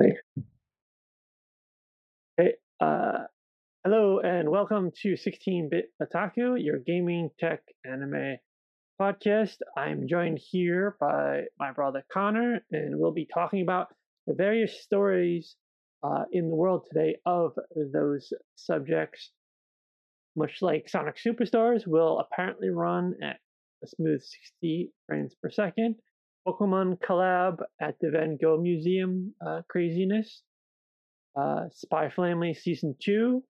[0.00, 0.12] Hey,
[2.80, 3.24] uh,
[3.84, 8.36] hello and welcome to 16-Bit Otaku, your gaming tech anime
[9.00, 9.56] podcast.
[9.76, 13.88] I'm joined here by my brother Connor, and we'll be talking about
[14.28, 15.56] the various stories
[16.04, 17.54] uh, in the world today of
[17.92, 19.32] those subjects.
[20.36, 23.40] Much like Sonic Superstars will apparently run at
[23.82, 25.96] a smooth 60 frames per second.
[26.48, 30.42] Pokemon collab at the Van Gogh Museum uh, craziness.
[31.36, 33.44] Uh, Spy Family season two,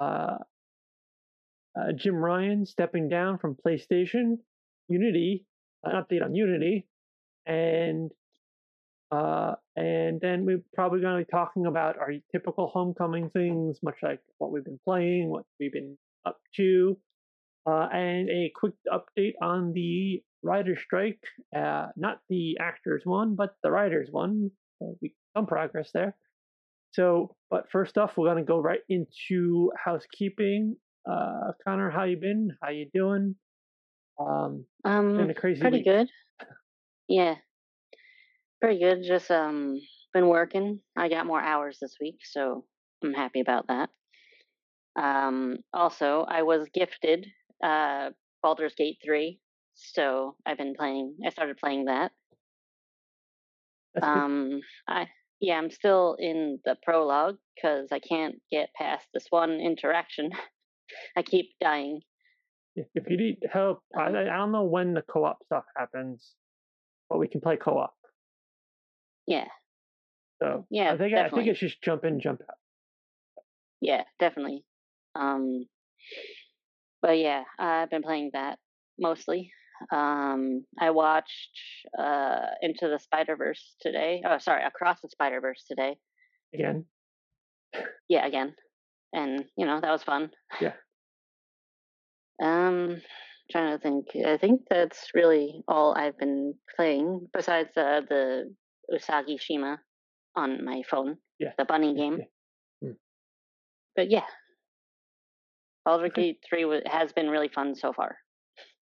[0.00, 0.38] uh,
[1.78, 4.38] uh, Jim Ryan stepping down from PlayStation,
[4.88, 5.44] Unity,
[5.84, 6.86] an update on Unity,
[7.44, 8.10] and
[9.10, 13.96] uh, and then we're probably going to be talking about our typical homecoming things, much
[14.02, 16.96] like what we've been playing, what we've been up to,
[17.66, 21.20] uh, and a quick update on the writer's strike.
[21.54, 24.50] Uh, not the actors one, but the writers one.
[25.02, 26.16] we some progress there.
[26.92, 30.76] So, but first off, we're gonna go right into housekeeping.
[31.08, 32.56] Uh, Connor, how you been?
[32.62, 33.36] How you doing?
[34.18, 35.86] Um, um been a crazy pretty week.
[35.86, 36.08] good.
[37.08, 37.34] Yeah,
[38.62, 39.02] pretty good.
[39.06, 39.78] Just um,
[40.14, 40.80] been working.
[40.96, 42.64] I got more hours this week, so
[43.04, 43.90] I'm happy about that.
[44.98, 47.26] Um, also, I was gifted
[47.62, 48.10] uh
[48.42, 49.40] Baldur's Gate three,
[49.76, 51.16] so I've been playing.
[51.24, 52.12] I started playing that.
[54.02, 54.60] Um.
[54.88, 55.06] I
[55.40, 60.30] yeah, I'm still in the prologue because I can't get past this one interaction.
[61.16, 62.00] I keep dying.
[62.74, 66.34] If you need help, I, I don't know when the co-op stuff happens,
[67.08, 67.94] but we can play co-op.
[69.26, 69.48] Yeah.
[70.42, 71.20] So yeah, I think definitely.
[71.20, 72.56] I think it's just jump in, jump out.
[73.80, 74.64] Yeah, definitely.
[75.14, 75.64] Um,
[77.00, 78.58] but yeah, I've been playing that
[78.98, 79.52] mostly.
[79.92, 81.58] Um, I watched
[81.98, 84.22] uh, Into the Spider Verse today.
[84.26, 85.96] Oh, sorry, Across the Spider Verse today.
[86.54, 86.84] Again.
[88.08, 88.54] Yeah, again,
[89.12, 90.30] and you know that was fun.
[90.60, 90.72] Yeah.
[92.42, 93.02] Um,
[93.50, 94.06] trying to think.
[94.26, 98.54] I think that's really all I've been playing besides uh, the
[98.92, 99.78] Usagi Shima
[100.36, 101.16] on my phone.
[101.38, 101.50] Yeah.
[101.58, 102.18] The bunny game.
[102.80, 102.88] Yeah.
[102.88, 102.94] Hmm.
[103.94, 104.26] But yeah,
[105.84, 108.16] Baldur's Gate Three has been really fun so far.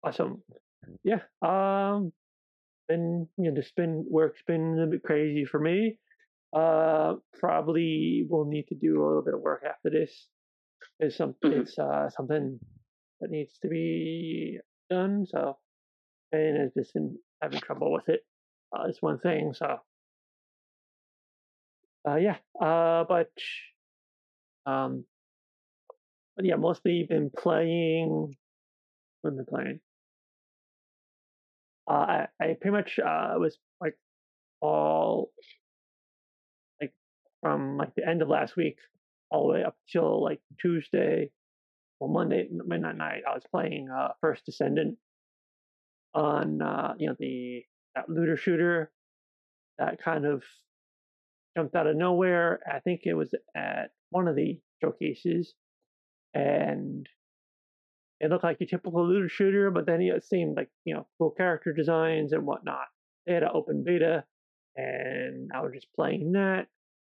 [0.05, 0.43] Awesome
[1.05, 2.13] yeah, um,
[2.89, 5.99] been you know just been work's been a little bit crazy for me.
[6.57, 10.29] Uh, probably will need to do a little bit of work after this.
[10.99, 11.61] It's some mm-hmm.
[11.61, 12.59] it's uh something
[13.21, 14.59] that needs to be
[14.91, 15.27] done.
[15.29, 15.59] So,
[16.33, 18.21] and I've just been having trouble with it.
[18.73, 19.53] Uh, it's one thing.
[19.55, 19.79] So,
[22.09, 22.37] uh, yeah.
[22.61, 23.31] Uh, but
[24.67, 25.05] um,
[26.37, 28.35] but yeah, mostly been playing.
[29.23, 29.81] What am I playing?
[31.89, 33.97] Uh, I, I pretty much uh, was like
[34.61, 35.31] all
[36.81, 36.93] like
[37.43, 38.77] from like the end of last week
[39.31, 41.31] all the way up till like Tuesday
[42.01, 43.23] or Monday midnight night.
[43.29, 44.99] I was playing uh, First Descendant
[46.15, 47.63] on uh, you know the
[47.95, 48.91] that looter shooter
[49.79, 50.43] that kind of
[51.57, 52.61] jumped out of nowhere.
[52.71, 55.55] I think it was at one of the showcases,
[56.35, 57.09] and
[58.21, 61.31] it looked like your typical looter shooter, but then it seemed like you know cool
[61.31, 62.87] character designs and whatnot.
[63.27, 64.25] They had an open beta,
[64.77, 66.67] and I was just playing that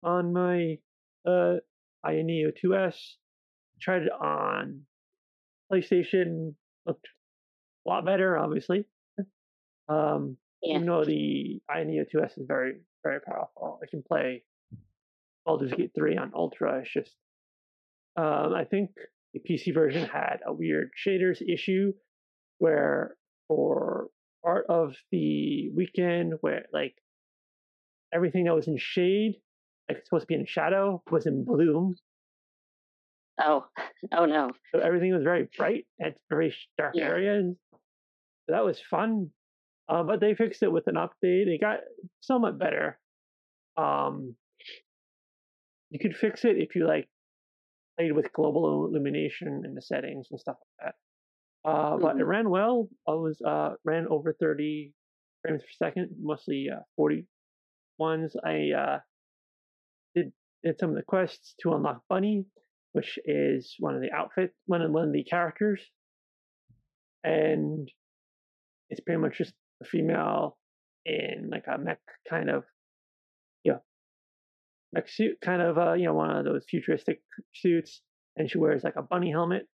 [0.02, 0.78] on my
[1.26, 1.56] uh
[2.04, 2.96] Neo 2S.
[3.80, 4.82] Tried it on
[5.72, 6.54] PlayStation,
[6.86, 7.08] looked
[7.86, 8.84] a lot better, obviously.
[9.88, 10.76] Um, yeah.
[10.76, 14.44] even though the Neo 2S is very very powerful, I can play
[15.44, 16.78] Baldur's Gate 3 on Ultra.
[16.78, 17.10] It's just
[18.16, 18.90] um, I think
[19.34, 21.92] the PC version had a weird shaders issue
[22.58, 23.16] where
[23.48, 24.08] for
[24.44, 26.94] part of the weekend where like
[28.12, 29.34] everything that was in shade,
[29.88, 31.94] like it's supposed to be in shadow, was in bloom.
[33.40, 33.64] Oh,
[34.12, 34.50] oh no!
[34.74, 37.04] So everything was very bright and very dark yeah.
[37.04, 37.54] areas.
[37.72, 39.30] So that was fun,
[39.88, 41.46] uh, but they fixed it with an update.
[41.46, 41.78] It got
[42.20, 42.98] somewhat better.
[43.76, 44.34] Um,
[45.90, 47.08] you could fix it if you like
[47.98, 50.94] played with global illumination in the settings and stuff like
[51.64, 51.70] that.
[51.70, 52.02] Uh, mm-hmm.
[52.02, 52.28] But it mm-hmm.
[52.28, 52.88] ran well.
[53.06, 54.92] I was uh, ran over 30
[55.42, 57.26] frames per second, mostly uh, 40
[57.98, 58.34] ones.
[58.44, 58.98] I uh,
[60.14, 60.32] did
[60.64, 62.46] did some of the quests to unlock Bunny,
[62.92, 65.80] which is one of the outfit, one of one of the characters,
[67.24, 67.88] and
[68.90, 70.58] it's pretty much just a female
[71.04, 72.64] in like a mech kind of
[74.92, 77.20] mech suit, kind of uh, you know one of those futuristic
[77.54, 78.00] suits,
[78.36, 79.66] and she wears like a bunny helmet.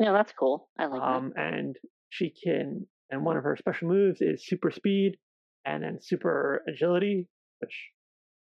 [0.00, 0.68] Yeah, that's cool.
[0.78, 1.04] I like it.
[1.04, 1.54] um, that.
[1.54, 1.76] And
[2.10, 5.16] she can, and one of her special moves is super speed,
[5.64, 7.28] and then super agility.
[7.60, 7.74] which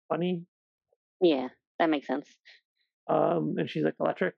[0.09, 0.45] funny.
[1.21, 1.49] Yeah,
[1.79, 2.27] that makes sense.
[3.09, 4.35] Um, and she's like electric.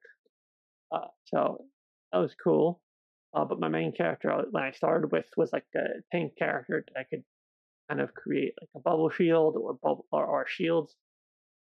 [0.93, 1.64] Uh, so
[2.12, 2.81] that was cool.
[3.32, 6.85] Uh, but my main character uh, when I started with was like a tank character
[6.87, 7.25] that I could
[7.88, 10.94] kind of create like a bubble shield or bubble or, or shields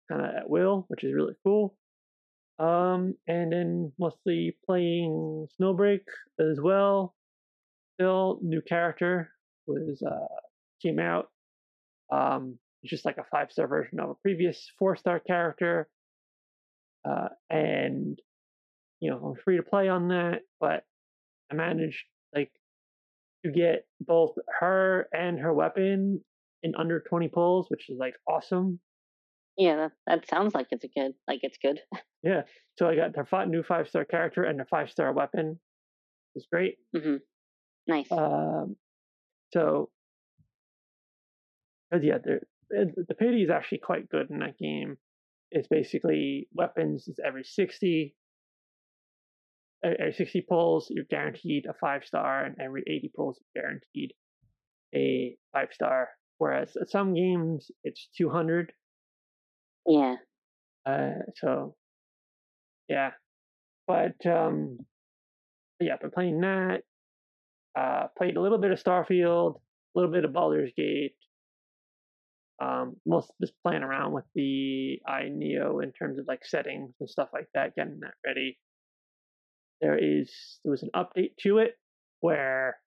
[0.10, 1.76] kind of at will, which is really cool.
[2.60, 6.02] Um, and then mostly playing Snowbreak
[6.40, 7.16] as well.
[7.96, 9.32] Still new character
[9.68, 10.28] was uh
[10.82, 11.30] came out.
[12.12, 15.88] Um, it's just like a five star version of a previous four star character.
[17.08, 18.20] Uh, and
[19.00, 20.84] you know, I'm free to play on that, but
[21.52, 22.04] I managed
[22.34, 22.52] like
[23.48, 26.22] to get both her and her weapon
[26.64, 28.80] in under 20 pulls, which is like awesome.
[29.58, 31.80] Yeah, that, that sounds like it's a good, like it's good.
[32.24, 32.42] yeah,
[32.78, 35.60] so I got the fought new five star character and a five star weapon.
[36.36, 36.76] It's great.
[36.96, 37.16] Mm-hmm.
[37.88, 38.12] Nice.
[38.12, 38.76] Um,
[39.54, 39.90] so,
[41.92, 42.18] cause yeah,
[42.70, 44.98] the pity is actually quite good in that game.
[45.50, 48.14] It's basically weapons is every sixty.
[49.84, 54.14] Every sixty pulls, you're guaranteed a five star, and every eighty pulls, you're guaranteed
[54.96, 56.10] a five star.
[56.40, 58.72] Whereas at some games, it's two hundred
[59.88, 60.16] yeah.
[60.86, 61.76] Uh, so,
[62.90, 63.12] yeah,
[63.88, 64.80] but um,
[65.80, 66.82] yeah, been playing that.
[67.78, 71.16] Uh, played a little bit of Starfield, a little bit of Baldur's Gate.
[72.62, 77.30] Um, most just playing around with the AYANEO in terms of like settings and stuff
[77.34, 78.58] like that, getting that ready.
[79.82, 80.32] There is
[80.64, 81.74] there was an update to it
[82.22, 82.78] where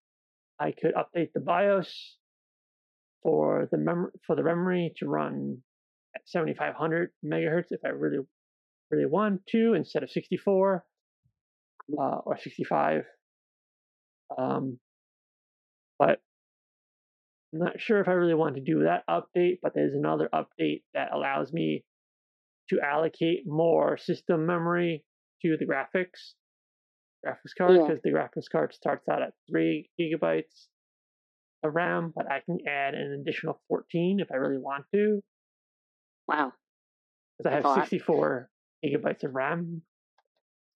[0.59, 2.17] I could update the BIOS
[3.23, 5.59] for the mem- for the memory to run
[6.15, 8.19] at 7500 megahertz if I really,
[8.91, 10.85] really want to instead of 64
[11.99, 13.03] uh, or 65.
[14.37, 14.79] Um,
[15.99, 16.21] but
[17.53, 20.83] I'm not sure if I really want to do that update, but there's another update
[20.95, 21.85] that allows me
[22.71, 25.05] to allocate more system memory
[25.43, 26.35] to the graphics
[27.27, 28.11] graphics card because yeah.
[28.11, 30.69] the graphics card starts out at three gigabytes
[31.63, 35.21] of RAM, but I can add an additional 14 if I really want to.
[36.27, 36.53] Wow.
[37.39, 38.49] Because I have 64
[38.85, 39.83] gigabytes of RAM.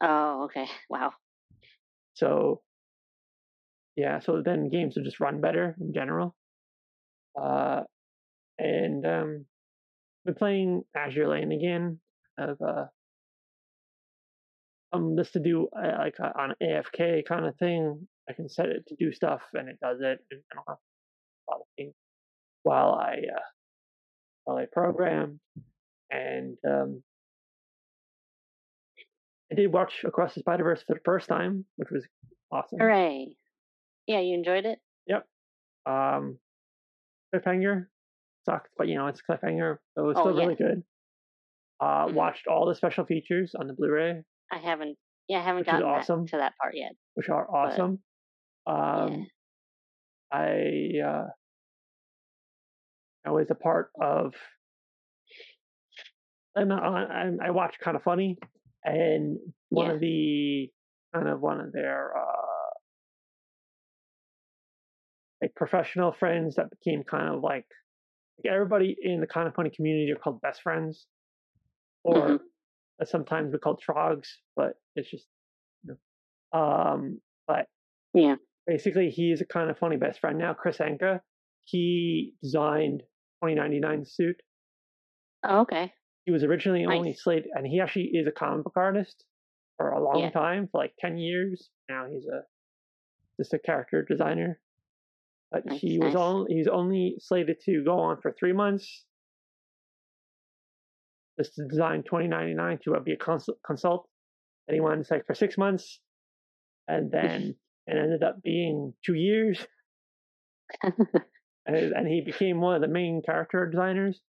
[0.01, 0.67] Oh, okay.
[0.89, 1.13] Wow.
[2.15, 2.61] So,
[3.95, 6.35] yeah, so then games will just run better in general.
[7.41, 7.81] Uh,
[8.59, 9.45] and um,
[10.25, 11.99] been playing Azure Lane again.
[12.37, 12.85] Of uh,
[14.93, 18.07] um, just to do uh, like uh, on AFK kind of thing.
[18.29, 20.19] I can set it to do stuff, and it does it.
[20.31, 20.77] And I don't have
[21.49, 21.93] lot of things
[22.63, 23.41] while I uh,
[24.45, 25.39] while I program.
[26.11, 27.03] and um,
[29.51, 32.05] I did watch Across the Spider Verse for the first time, which was
[32.51, 32.79] awesome.
[32.79, 33.35] Hooray!
[34.07, 34.79] Yeah, you enjoyed it.
[35.07, 35.25] Yep.
[35.85, 36.37] Um,
[37.33, 37.87] cliffhanger
[38.45, 40.43] sucked, but you know it's cliffhanger, so it was oh, still yeah.
[40.43, 40.83] really good.
[41.79, 42.15] Uh, mm-hmm.
[42.15, 44.23] Watched all the special features on the Blu-ray.
[44.53, 44.97] I haven't.
[45.27, 46.91] Yeah, I haven't gotten awesome, that, to that part yet.
[47.15, 47.99] Which are awesome.
[48.65, 49.25] But, um,
[50.31, 50.37] yeah.
[50.37, 51.27] I uh,
[53.25, 54.33] I was a part of.
[56.55, 58.37] And I, I watched kind of funny,
[58.83, 59.39] and
[59.69, 59.93] one yeah.
[59.93, 60.69] of the
[61.11, 62.69] kind of one of their uh,
[65.41, 67.65] like professional friends that became kind of like,
[68.37, 71.07] like everybody in the kind of funny community are called best friends,
[72.03, 72.35] or mm-hmm.
[73.03, 75.25] Sometimes we call trogs, but it's just,
[75.83, 75.95] you
[76.53, 76.59] know.
[76.59, 77.67] um, but
[78.13, 78.35] yeah,
[78.67, 80.53] basically he's a kind of funny best friend now.
[80.53, 81.19] Kris Anka,
[81.65, 83.01] he designed
[83.43, 84.35] 2099 suit.
[85.43, 85.91] Oh, okay.
[86.25, 86.97] He was originally nice.
[86.97, 89.25] only slated, and he actually is a comic book artist
[89.77, 90.29] for a long yeah.
[90.31, 91.69] time, for like 10 years.
[91.89, 92.43] Now he's a
[93.37, 94.59] just a character designer.
[95.51, 96.21] But nice, he was nice.
[96.21, 99.05] only he's only slated to go on for three months.
[101.39, 104.07] Just to design 2099 to uh, be a consult, consult.
[104.67, 105.99] And he wanted to say for six months,
[106.87, 107.55] and then
[107.87, 109.65] it ended up being two years.
[110.83, 110.97] and,
[111.75, 114.21] and he became one of the main character designers.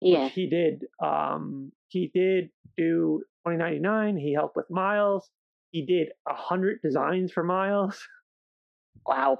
[0.00, 0.84] Yeah, he did.
[1.02, 4.16] Um, he did do 2099.
[4.16, 5.28] He helped with Miles.
[5.70, 8.00] He did a hundred designs for Miles.
[9.06, 9.38] Wow.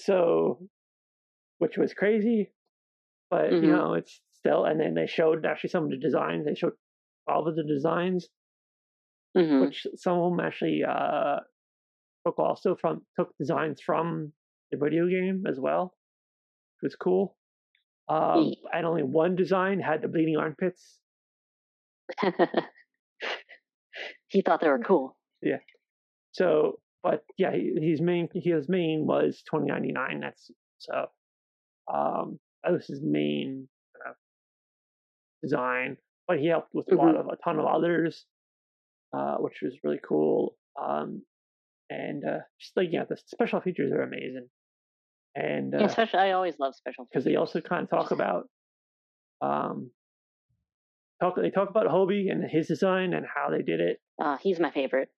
[0.00, 0.58] so,
[1.58, 2.50] which was crazy,
[3.30, 3.64] but mm-hmm.
[3.64, 4.64] you know it's still.
[4.64, 6.46] And then they showed actually some of the designs.
[6.46, 6.72] They showed
[7.26, 8.28] all of the designs,
[9.36, 9.60] mm-hmm.
[9.60, 11.40] which some of them actually uh,
[12.26, 14.32] took also from took designs from
[14.70, 15.94] the video game as well.
[16.82, 17.36] It was cool.
[18.08, 20.98] Um, and only one design had the bleeding armpits.
[24.28, 25.18] he thought they were cool.
[25.42, 25.58] Yeah.
[26.32, 30.20] So, but yeah, his main his main was twenty ninety nine.
[30.20, 31.06] That's so.
[31.92, 33.68] Um, that was his main
[35.42, 36.98] design, but he helped with mm-hmm.
[36.98, 38.24] a lot of a ton of others,
[39.16, 40.56] uh, which was really cool.
[40.80, 41.22] Um,
[41.90, 44.48] and uh, just like yeah, the special features are amazing.
[45.34, 48.44] And uh, yeah, especially I always love special because they also kind of talk about
[49.40, 49.90] um
[51.20, 53.98] talk they talk about Hobie and his design and how they did it.
[54.20, 55.08] Uh, he's my favorite.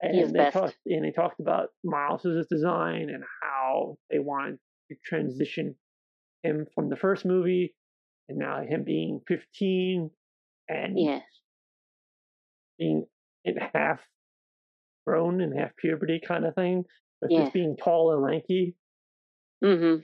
[0.00, 0.54] And he's they best.
[0.54, 4.58] Talked, and they talked about Miles's design and how they wanted
[4.90, 5.74] to transition
[6.44, 7.74] him from the first movie
[8.28, 10.10] and now him being 15
[10.68, 11.20] and yeah.
[12.78, 13.06] being
[13.44, 14.00] in half
[15.06, 16.84] grown and half puberty kind of thing,
[17.20, 17.42] but yeah.
[17.42, 18.76] just being tall and lanky.
[19.64, 20.02] Mm-hmm.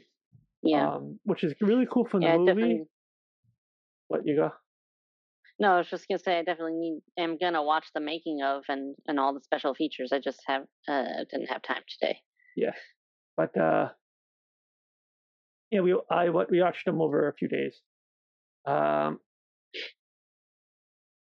[0.62, 0.95] Yeah.
[0.95, 2.47] Um, which is really cool from the yeah, movie.
[2.47, 2.85] Definitely.
[4.09, 4.52] What you go?
[5.61, 7.00] No, I was just gonna say I definitely need.
[7.16, 10.11] am gonna watch the making of and and all the special features.
[10.12, 12.19] I just have uh didn't have time today.
[12.57, 12.73] Yeah,
[13.37, 13.90] but uh,
[15.71, 17.81] yeah, we I what we watched them over a few days.
[18.66, 19.18] Um,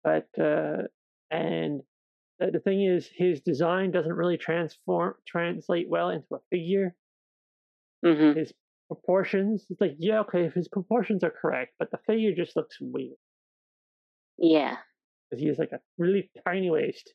[0.05, 0.85] but uh,
[1.31, 1.83] and
[2.39, 6.95] the, the thing is, his design doesn't really transform translate well into a figure.
[8.05, 8.39] Mm-hmm.
[8.39, 8.53] His
[8.87, 12.77] proportions, it's like yeah, okay, if his proportions are correct, but the figure just looks
[12.81, 13.17] weird.
[14.39, 14.77] Yeah.
[15.31, 17.13] Because he has like a really tiny waist,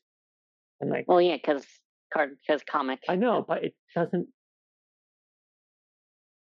[0.80, 1.06] and like.
[1.08, 1.66] Well, yeah, because
[2.12, 3.00] card because comic.
[3.08, 4.28] I know, but it doesn't.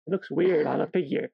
[0.07, 1.29] It looks weird on a figure.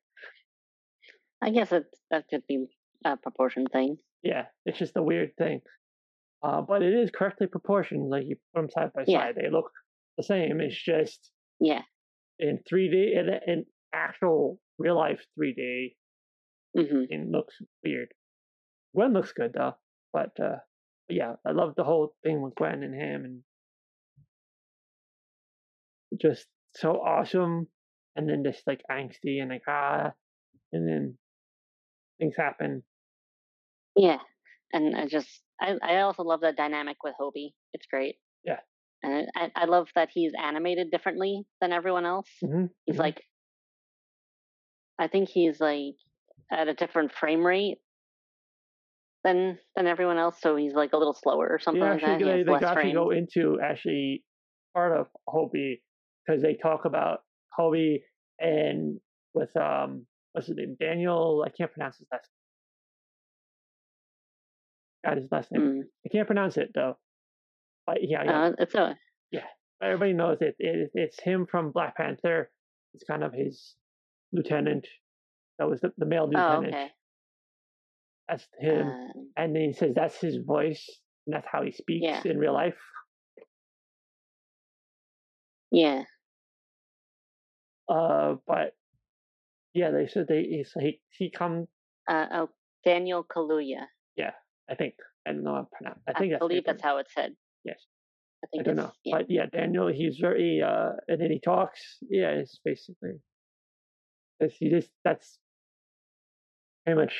[1.46, 2.66] I guess it that could be
[3.06, 3.98] a proportion thing.
[4.24, 5.62] Yeah, it's just a weird thing.
[6.44, 8.10] Uh, but it is correctly proportioned.
[8.10, 9.20] Like you put them side by yeah.
[9.20, 9.70] side, they look
[10.18, 10.60] the same.
[10.60, 11.84] It's just yeah,
[12.40, 15.96] in three D in, in actual real life three D,
[16.78, 17.04] mm-hmm.
[17.10, 18.10] it looks weird.
[18.96, 19.75] Gwen looks good though,
[20.12, 20.58] but uh,
[21.10, 23.44] yeah, I love the whole thing with Gwen and him, and
[26.20, 27.68] just so awesome.
[28.16, 30.14] And then just like angsty and like ah,
[30.72, 31.18] and then
[32.19, 32.84] things happen.
[33.95, 34.19] Yeah,
[34.74, 37.53] and I just I I also love the dynamic with Hobie.
[37.74, 38.15] It's great.
[38.43, 38.60] Yeah,
[39.03, 42.29] and I I love that he's animated differently than everyone else.
[42.43, 42.65] Mm-hmm.
[42.86, 43.01] He's mm-hmm.
[43.01, 43.22] like,
[45.00, 45.95] I think he's like
[46.51, 47.77] at a different frame rate
[49.24, 52.24] than than everyone else, so he's like a little slower or something yeah, like actually,
[52.24, 52.45] that.
[52.45, 54.24] They, they got to go into actually
[54.74, 55.81] part of Hobie
[56.25, 57.19] because they talk about
[57.57, 58.01] Hobie
[58.39, 59.00] and
[59.34, 60.05] with um
[60.36, 61.46] what's his name Daniel.
[61.46, 62.27] I can't pronounce his last.
[65.06, 65.12] name.
[65.12, 65.62] Got his last name.
[65.62, 65.82] Mm.
[66.06, 66.98] I can't pronounce it though.
[67.88, 68.44] But yeah, yeah.
[68.44, 68.98] Uh, it's a
[69.32, 69.46] yeah.
[69.82, 70.56] Everybody knows it.
[70.60, 70.92] it.
[70.94, 72.50] It's him from Black Panther.
[72.94, 73.75] It's kind of his
[74.34, 74.88] lieutenant.
[75.58, 76.74] That was the, the male oh, lieutenant.
[76.74, 76.92] Oh, okay.
[78.27, 78.88] That's him.
[78.88, 80.86] Um, and then he says that's his voice,
[81.25, 82.22] and that's how he speaks yeah.
[82.25, 82.75] in real life.
[85.72, 86.04] Yeah.
[87.88, 88.74] Uh, but
[89.75, 91.67] yeah, they said they he he, he come.
[92.08, 92.50] Uh, oh,
[92.86, 93.86] Daniel Kaluuya.
[94.15, 94.32] Yeah,
[94.70, 94.94] I think
[95.27, 95.53] I don't know.
[95.53, 96.00] How to pronounce.
[96.08, 97.36] I think I believe that's how it's said.
[97.63, 97.79] Yes.
[98.44, 99.17] I think I don't know, yeah.
[99.17, 99.88] but yeah, Daniel.
[99.88, 101.82] He's very uh, and then he talks.
[102.10, 103.20] Yeah, it's basically.
[104.39, 105.38] It's, he just that's
[106.86, 107.13] pretty much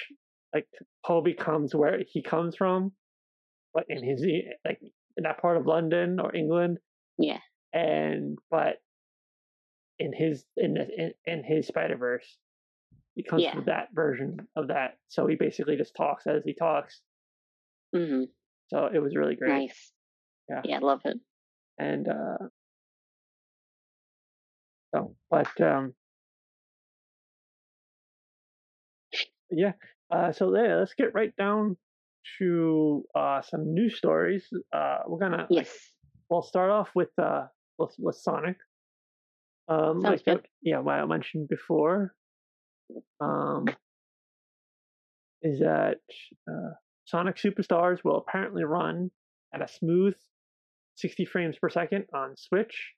[0.54, 0.68] like
[1.06, 2.94] Hobie becomes where he comes from,
[3.74, 4.26] but in his
[4.66, 4.80] like
[5.18, 6.78] in that part of London or England.
[7.18, 7.40] Yeah.
[7.74, 8.78] And but
[10.00, 12.38] in his in the, in, in his Spider Verse,
[13.16, 13.54] he comes yeah.
[13.54, 14.98] from that version of that.
[15.08, 17.02] So he basically just talks as he talks.
[17.96, 18.24] Mm-hmm.
[18.68, 19.52] So it was really great.
[19.52, 19.92] Nice.
[20.50, 20.62] Yeah.
[20.64, 21.18] Yeah, I love it.
[21.78, 22.48] And uh
[24.94, 25.94] so but um
[29.52, 29.74] yeah,
[30.12, 31.78] uh, so yeah, let's get right down
[32.40, 34.48] to uh, some news stories.
[34.74, 35.72] Uh, we're gonna yes.
[36.30, 37.46] we'll start off with uh,
[37.78, 38.58] with, with Sonic.
[39.68, 40.48] Um, Sounds like good.
[40.62, 42.14] yeah, what I mentioned before.
[43.20, 43.66] Um,
[45.42, 45.98] is that
[46.50, 46.72] uh,
[47.06, 49.12] Sonic Superstars will apparently run
[49.54, 50.16] at a smooth
[50.96, 52.94] 60 frames per second on Switch.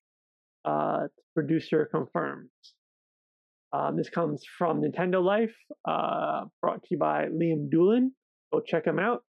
[0.66, 2.50] Uh, producer confirms.
[3.74, 8.12] Um, this comes from Nintendo Life, uh, brought to you by Liam Doolan.
[8.54, 9.24] Go check him out.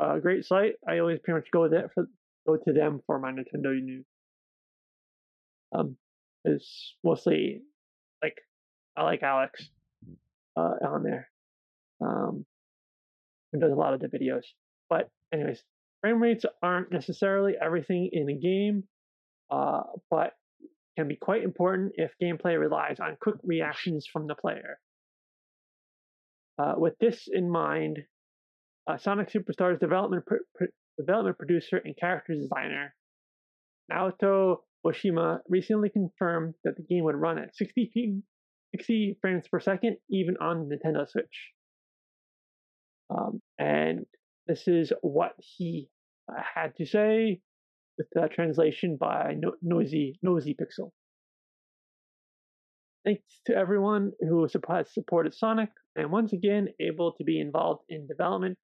[0.00, 0.74] Uh, great site.
[0.88, 2.06] I always pretty much go there for
[2.46, 4.06] go to them for my Nintendo news.
[5.72, 5.96] Um,
[6.44, 7.62] it's mostly
[9.00, 9.70] I like Alex
[10.58, 11.28] uh, on there.
[12.02, 12.44] Um,
[13.58, 14.44] does a lot of the videos.
[14.90, 15.62] But anyways,
[16.02, 18.84] frame rates aren't necessarily everything in a game,
[19.50, 20.34] uh, but
[20.98, 24.78] can be quite important if gameplay relies on quick reactions from the player.
[26.58, 28.00] Uh, with this in mind,
[28.86, 30.64] uh, Sonic Superstars development pr- pr-
[30.98, 32.94] development producer and character designer
[33.90, 37.90] Naoto Oshima recently confirmed that the game would run at 60
[38.72, 41.52] 60 frames per second, even on Nintendo Switch.
[43.10, 44.06] Um, and
[44.46, 45.88] this is what he
[46.30, 47.40] uh, had to say
[47.98, 50.90] with the translation by no- Noisy Noisy Pixel.
[53.04, 58.06] Thanks to everyone who has supported Sonic and once again able to be involved in
[58.06, 58.58] development.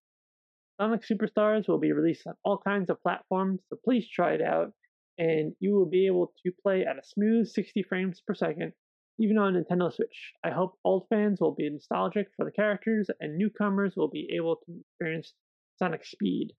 [0.81, 4.73] Sonic Superstars will be released on all kinds of platforms, so please try it out,
[5.17, 8.73] and you will be able to play at a smooth 60 frames per second,
[9.19, 10.33] even on Nintendo Switch.
[10.45, 14.57] I hope old fans will be nostalgic for the characters, and newcomers will be able
[14.57, 15.33] to experience
[15.79, 16.53] Sonic speed.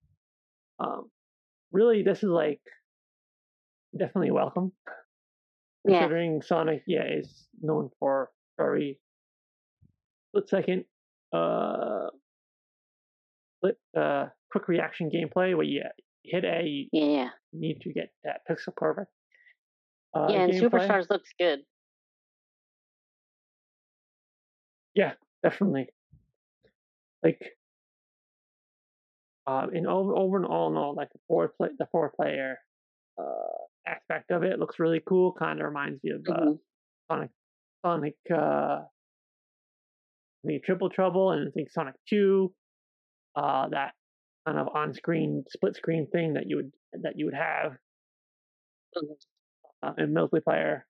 [0.80, 1.10] Um,
[1.72, 2.60] really, this is like
[3.96, 4.72] definitely welcome.
[5.86, 6.42] Considering.
[6.42, 8.98] Sonic, yeah, is known for very
[10.28, 10.84] split second,
[11.32, 12.08] uh,
[13.58, 15.82] split uh, quick reaction gameplay where you
[16.24, 19.10] hit A, you yeah, need to get that pixel perfect.
[20.14, 20.70] Uh, yeah, and gameplay.
[20.70, 21.60] Superstars looks good.
[24.94, 25.88] Yeah, definitely.
[27.22, 27.40] Like,
[29.46, 32.58] uh, in over, over and all in all, like the four play, the four player
[33.20, 35.32] uh, aspect of it looks really cool.
[35.32, 36.52] Kind of reminds me of uh, mm-hmm.
[37.10, 37.30] Sonic,
[37.84, 38.82] Sonic, uh,
[40.44, 42.52] I think Triple Trouble, and I think Sonic Two.
[43.36, 43.92] Uh, that
[44.46, 47.72] kind of on-screen split screen thing that you would that you would have
[48.96, 49.88] mm-hmm.
[49.88, 50.80] uh, in multiplayer,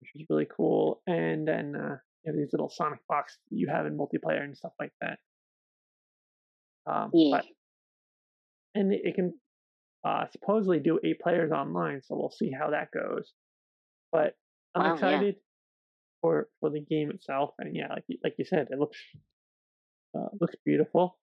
[0.00, 1.00] which is really cool.
[1.06, 4.72] And then uh, you know, these little Sonic box you have in multiplayer and stuff
[4.80, 5.18] like that.
[6.86, 7.38] Um, yeah.
[7.38, 7.44] But,
[8.74, 9.34] and it, can
[10.04, 13.32] uh, supposedly do eight players online, so we'll see how that goes.
[14.12, 14.34] But
[14.74, 15.40] I'm wow, excited yeah.
[16.20, 18.98] for for the game itself, and yeah, like like you said, it looks
[20.14, 21.18] uh, looks beautiful.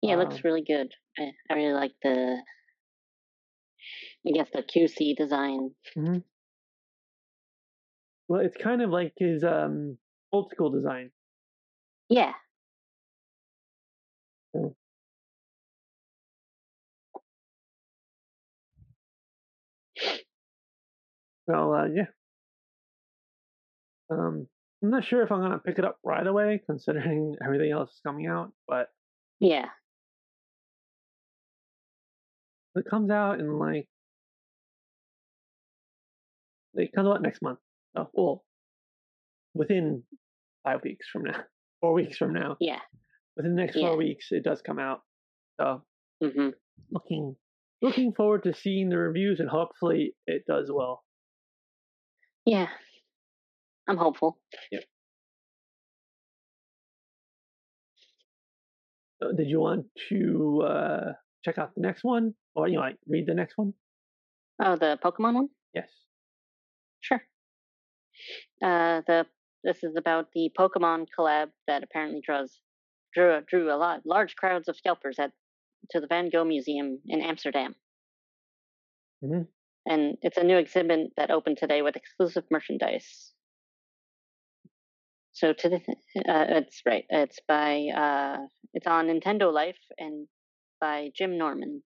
[0.00, 0.88] Yeah, it looks um, really good.
[1.18, 2.38] I, I really like the,
[4.26, 5.70] I guess the QC design.
[5.96, 6.18] Mm-hmm.
[8.26, 9.98] Well, it's kind of like his um,
[10.32, 11.10] old school design.
[12.08, 12.32] Yeah.
[14.54, 14.74] So,
[21.48, 22.06] So uh, yeah,
[24.10, 24.46] um,
[24.82, 28.00] I'm not sure if I'm gonna pick it up right away, considering everything else is
[28.04, 28.52] coming out.
[28.68, 28.88] But
[29.40, 29.66] yeah,
[32.76, 33.88] it comes out in like
[36.74, 37.58] it comes out next month.
[37.96, 38.44] Oh, well,
[39.54, 40.04] within
[40.64, 41.40] five weeks from now,
[41.80, 42.56] four weeks from now.
[42.60, 42.80] Yeah,
[43.36, 43.88] within the next yeah.
[43.88, 45.00] four weeks, it does come out.
[45.60, 45.82] So
[46.22, 46.48] mm-hmm.
[46.90, 47.36] looking
[47.80, 51.02] looking forward to seeing the reviews, and hopefully it does well.
[52.44, 52.68] Yeah,
[53.88, 54.38] I'm hopeful.
[54.70, 54.80] Yeah.
[59.22, 61.12] So did you want to uh,
[61.44, 63.74] check out the next one, or you know, like read the next one?
[64.60, 65.48] Oh, the Pokemon one.
[65.74, 65.88] Yes.
[67.00, 67.22] Sure.
[68.62, 69.26] Uh, the
[69.64, 72.60] this is about the Pokemon collab that apparently draws
[73.14, 75.32] drew drew a lot large crowds of scalpers at
[75.90, 77.74] to the Van Gogh Museum in Amsterdam.
[79.24, 79.42] Mm-hmm
[79.86, 83.32] and it's a new exhibit that opened today with exclusive merchandise.
[85.32, 87.04] So to the, uh, it's right.
[87.08, 90.28] It's by uh, it's on Nintendo Life and
[90.80, 91.82] by Jim Norman.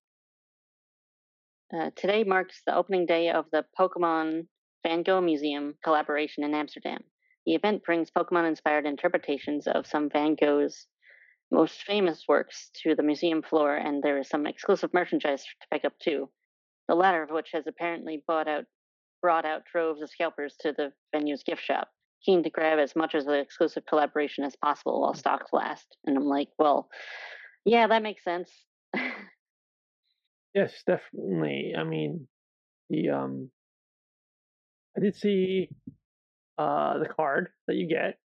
[1.74, 4.46] Uh, today marks the opening day of the Pokemon
[4.86, 7.00] Van Gogh Museum collaboration in Amsterdam.
[7.46, 10.86] The event brings Pokemon-inspired interpretations of some Van Gogh's
[11.50, 15.84] most famous works to the museum floor, and there is some exclusive merchandise to pick
[15.84, 16.28] up too
[16.88, 18.64] the latter of which has apparently bought out,
[19.20, 21.88] brought out droves of scalpers to the venue's gift shop,
[22.24, 25.96] keen to grab as much of the exclusive collaboration as possible while stocks last.
[26.04, 26.88] And I'm like, well,
[27.64, 28.50] yeah, that makes sense.
[30.54, 31.74] yes, definitely.
[31.76, 32.28] I mean,
[32.88, 33.50] the um,
[34.96, 35.68] I did see
[36.58, 38.18] uh the card that you get,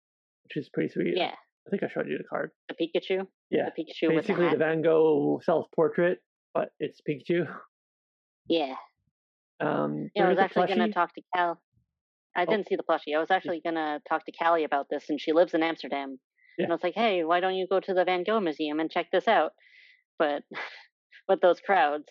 [0.43, 1.13] which is pretty sweet.
[1.15, 1.33] Yeah.
[1.67, 2.51] I think I showed you the card.
[2.69, 3.27] The Pikachu.
[3.49, 3.69] Yeah.
[3.75, 4.09] The Pikachu.
[4.09, 6.19] Basically, the, the Van Gogh self portrait,
[6.53, 7.47] but it's Pikachu.
[8.47, 8.75] Yeah.
[9.59, 11.61] Um, yeah, I was actually going to talk to Cal.
[12.35, 12.45] I oh.
[12.45, 13.15] didn't see the plushie.
[13.15, 16.17] I was actually going to talk to Callie about this, and she lives in Amsterdam.
[16.57, 16.65] Yeah.
[16.65, 18.89] And I was like, hey, why don't you go to the Van Gogh Museum and
[18.89, 19.51] check this out?
[20.17, 20.43] But
[21.27, 22.07] with those crowds.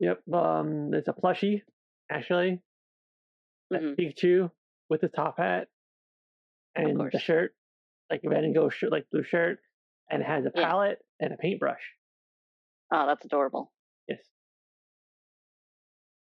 [0.00, 0.20] Yep.
[0.32, 1.62] Um, there's a plushie,
[2.10, 2.60] actually.
[3.72, 4.00] Mm-hmm.
[4.00, 4.50] Pikachu
[4.88, 5.68] with the top hat
[6.74, 7.54] and the shirt,
[8.10, 9.58] like a Van Gogh shirt, like blue shirt,
[10.10, 11.26] and it has a palette yeah.
[11.26, 11.82] and a paintbrush.
[12.92, 13.72] Oh, that's adorable.
[14.08, 14.20] Yes.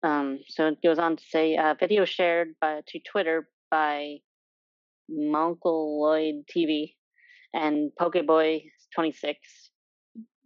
[0.03, 4.17] Um, so it goes on to say, uh, video shared by, to Twitter by
[5.09, 6.95] Lloyd TV
[7.53, 9.35] and Pokeboy26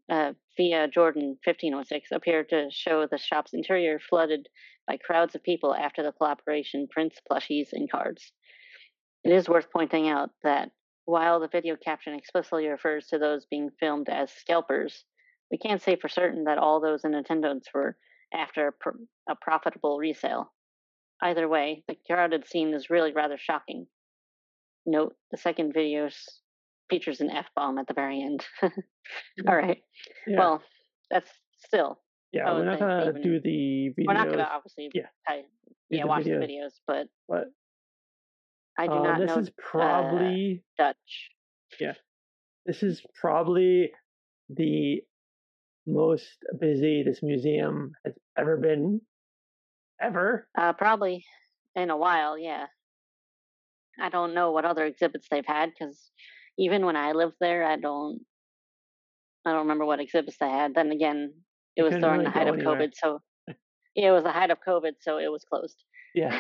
[0.10, 4.47] uh, via Jordan 1506 appeared to show the shop's interior flooded
[4.88, 8.32] by crowds of people after the collaboration prints, plushies, and cards.
[9.24, 10.72] It is worth pointing out that
[11.06, 15.06] while the video caption explicitly refers to those being filmed as scalpers,
[15.52, 17.98] we can't say for certain that all those in attendance were
[18.34, 18.98] after a, pr-
[19.30, 20.52] a profitable resale.
[21.22, 23.88] Either way, the crowded scene is really rather shocking.
[24.86, 26.10] Note the second video
[26.89, 28.46] features an F bomb at the very end.
[29.48, 29.82] all right.
[30.28, 30.39] Yeah.
[30.39, 30.63] Well,
[31.10, 31.30] that's
[31.65, 32.00] still.
[32.34, 34.08] Yeah, we're not gonna do the videos.
[34.08, 34.89] We're not gonna obviously.
[34.93, 35.04] Yeah.
[35.89, 36.39] yeah, watch videos.
[36.39, 37.08] the videos, but.
[37.30, 37.46] But.
[38.78, 39.36] I do uh, not this know.
[39.36, 41.30] This is probably uh, Dutch.
[41.80, 41.93] Yeah,
[42.65, 43.91] this is probably
[44.50, 45.02] the
[45.86, 49.02] most busy this museum has ever been.
[50.02, 50.48] Ever?
[50.58, 51.24] Uh, probably
[51.76, 52.38] in a while.
[52.38, 52.65] Yeah.
[54.02, 56.12] I don't know what other exhibits they've had because
[56.58, 58.22] even when I lived there, I don't.
[59.46, 60.74] I don't remember what exhibits they had.
[60.74, 61.34] Then again,
[61.75, 62.75] it was during really the height of anywhere.
[62.77, 63.19] COVID, so
[63.95, 65.83] yeah, it was the height of COVID, so it was closed.
[66.15, 66.39] Yeah.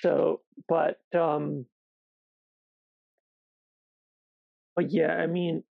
[0.00, 1.66] So, but um,
[4.76, 5.64] but yeah, I mean,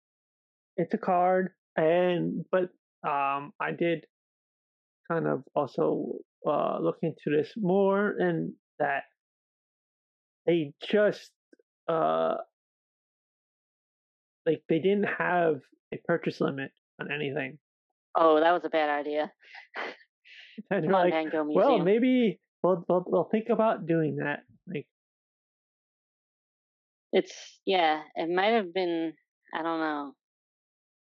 [0.77, 2.71] it's a card, and but
[3.09, 4.05] um, I did
[5.11, 6.15] kind of also
[6.47, 9.05] uh, look into this more, and that
[10.47, 11.31] they just
[11.89, 12.35] uh,
[14.45, 15.61] like they didn't have
[15.95, 17.59] a purchase limit on anything.
[18.17, 19.31] Oh, that was a bad idea.
[20.71, 24.41] and Come on, like, well, maybe we'll, we'll we'll think about doing that.
[24.67, 24.87] Like,
[27.13, 27.35] it's
[27.67, 29.13] yeah, it might have been.
[29.55, 30.13] I don't know.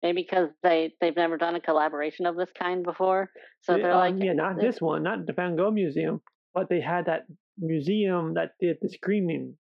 [0.04, 3.30] Maybe because they they've never done a collaboration of this kind before,
[3.62, 6.22] so they're um, like, yeah, not this one, not the Van Gogh Museum,
[6.54, 7.24] but they had that
[7.58, 9.56] museum that did the screaming,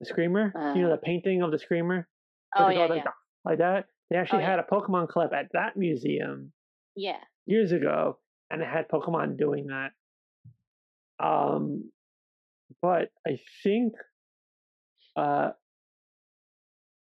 [0.00, 0.52] the screamer.
[0.56, 1.04] Uh, you know, the uh.
[1.04, 2.08] painting of the screamer.
[2.56, 3.10] Oh yeah, like, yeah.
[3.44, 3.86] like that.
[4.10, 4.64] They actually oh, had yeah.
[4.68, 6.52] a Pokemon clip at that museum.
[6.96, 7.18] Yeah.
[7.46, 8.18] Years ago,
[8.50, 9.90] and it had Pokemon doing that.
[11.24, 11.90] Um,
[12.80, 13.94] but I think
[15.16, 15.50] uh,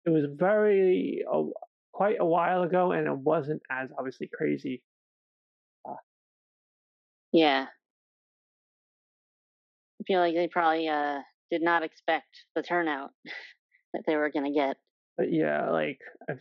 [0.06, 1.44] it was very uh,
[1.92, 4.82] quite a while ago, and it wasn't as obviously crazy.
[5.88, 5.96] Uh,
[7.32, 7.66] yeah,
[10.00, 11.20] I feel like they probably uh,
[11.52, 13.12] did not expect the turnout
[13.94, 14.78] that they were going to get.
[15.18, 16.40] But yeah, like like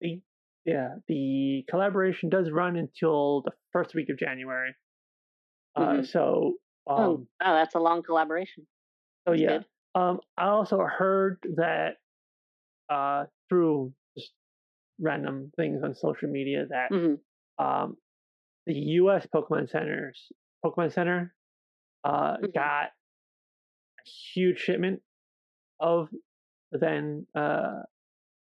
[0.00, 0.20] the
[0.64, 4.74] yeah the collaboration does run until the first week of January.
[5.74, 6.04] Uh, mm-hmm.
[6.04, 6.54] so
[6.86, 8.66] oh, um, oh, oh, that's a long collaboration.
[9.26, 9.58] So that's yeah,
[9.94, 11.94] um, I also heard that
[12.88, 14.32] uh, through just
[15.00, 17.64] random things on social media that mm-hmm.
[17.64, 17.96] um,
[18.66, 19.26] the U.S.
[19.34, 20.18] Pokemon Centers
[20.64, 21.34] Pokemon Center
[22.04, 22.46] uh, mm-hmm.
[22.54, 22.84] got
[23.98, 25.00] a huge shipment
[25.80, 26.08] of
[26.72, 27.82] then uh,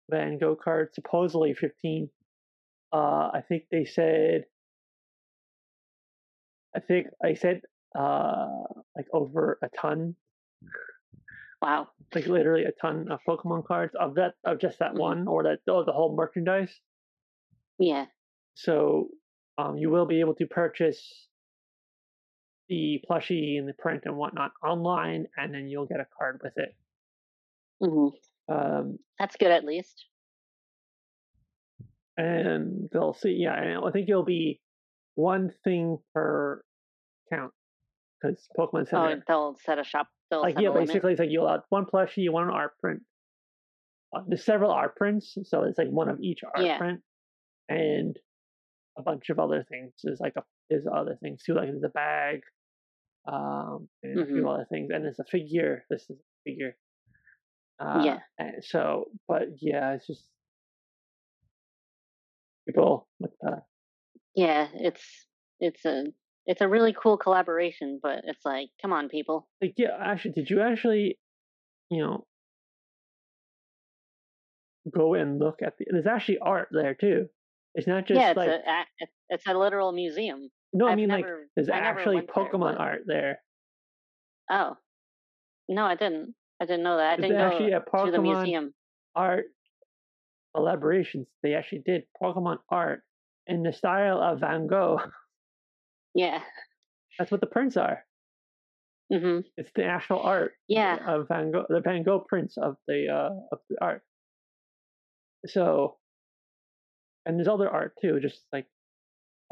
[0.09, 2.09] Van Gogh cards, supposedly fifteen.
[2.93, 4.45] Uh, I think they said.
[6.75, 7.61] I think I said
[7.97, 8.47] uh,
[8.95, 10.15] like over a ton.
[11.61, 11.87] Wow!
[12.13, 14.99] Like literally a ton of Pokemon cards of that of just that mm-hmm.
[14.99, 16.73] one or that or the whole merchandise.
[17.79, 18.05] Yeah.
[18.55, 19.07] So
[19.57, 21.27] um, you will be able to purchase
[22.67, 26.53] the plushie and the print and whatnot online, and then you'll get a card with
[26.57, 26.75] it.
[27.81, 28.15] Mm-hmm.
[28.49, 30.05] Um, That's good, at least.
[32.17, 33.37] And they'll see.
[33.39, 34.61] Yeah, and I think it'll be
[35.15, 36.63] one thing per
[37.31, 37.51] count
[38.21, 39.17] because Pokemon Center.
[39.17, 40.07] Oh, they'll set a shop.
[40.29, 43.01] They'll like yeah, basically it's like you allowed one plushie, one art print.
[44.15, 46.77] Uh, there's several art prints, so it's like one of each art yeah.
[46.77, 47.01] print,
[47.69, 48.17] and
[48.97, 49.93] a bunch of other things.
[50.03, 52.41] There's like a there's other things too, like there's a bag,
[53.27, 54.21] um, and mm-hmm.
[54.21, 54.47] a few mm-hmm.
[54.47, 55.83] other things, and there's a figure.
[55.89, 56.75] This is a figure.
[57.79, 58.51] Uh, yeah.
[58.61, 60.25] so, but yeah, it's just
[62.67, 63.61] people with the.
[64.35, 65.03] Yeah, it's
[65.59, 66.05] it's a
[66.45, 69.47] it's a really cool collaboration, but it's like, come on, people.
[69.61, 71.17] Like, yeah, actually, did you actually,
[71.89, 72.25] you know,
[74.93, 75.85] go and look at the?
[75.89, 77.27] There's actually art there too.
[77.73, 78.85] It's not just yeah, it's like a
[79.29, 80.49] it's a literal museum.
[80.71, 83.39] No, I I've mean never, like there's I actually Pokemon there, art there.
[84.49, 84.77] Oh,
[85.67, 86.35] no, I didn't.
[86.61, 87.19] I didn't know that.
[87.19, 88.73] I didn't actually go a Pokemon to the museum.
[89.15, 89.45] Art
[90.55, 91.27] collaborations.
[91.43, 93.01] They actually did Pokemon art
[93.47, 94.99] in the style of Van Gogh.
[96.17, 96.39] Yeah.
[97.19, 98.05] That's what the prints are.
[99.11, 99.39] Mm-hmm.
[99.57, 100.53] It's the actual art.
[100.69, 100.97] Yeah.
[101.05, 104.01] Of Van Gogh, the Van Gogh prints of the uh, of the art.
[105.45, 105.97] So,
[107.25, 108.65] and there's other art too, just like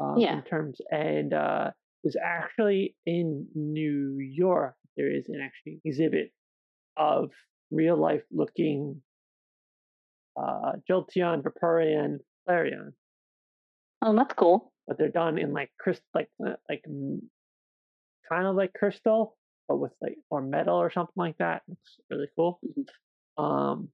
[0.00, 0.38] um, yeah.
[0.38, 0.78] in terms.
[0.90, 4.76] And uh, was actually in New York.
[4.96, 6.32] There is an actually exhibit
[6.96, 7.30] of
[7.70, 9.02] real life looking
[10.36, 12.92] uh, Jolteon, Vaporeon, Flareon.
[14.02, 16.84] Oh, that's cool but they're done in like crystal, like uh, like
[18.28, 19.36] kind of like crystal,
[19.68, 21.62] but with like or metal or something like that.
[21.68, 22.60] It's really cool.
[22.64, 23.44] Mm-hmm.
[23.44, 23.88] Um,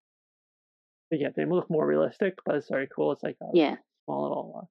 [1.11, 3.13] but yeah, they look more realistic, but it's very cool.
[3.13, 3.77] It's like a yeah.
[4.05, 4.67] small little uh,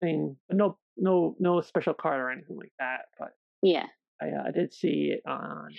[0.00, 3.02] thing, but no, no, no special card or anything like that.
[3.18, 3.30] But
[3.62, 3.86] yeah,
[4.20, 5.70] I uh, I did see it on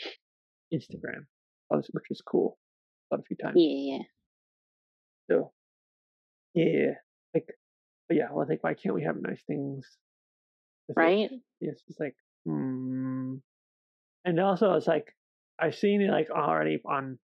[0.74, 1.26] Instagram,
[1.74, 2.58] which was cool.
[3.12, 3.56] About a few times.
[3.58, 4.04] Yeah, yeah.
[5.30, 5.52] So,
[6.54, 6.94] yeah,
[7.34, 7.48] like,
[8.08, 9.88] but yeah, well, I think why can't we have nice things?
[10.90, 11.30] It's right.
[11.32, 13.36] Like, it's just like, hmm.
[14.26, 15.14] And also, it's like
[15.60, 17.20] I've seen it like already on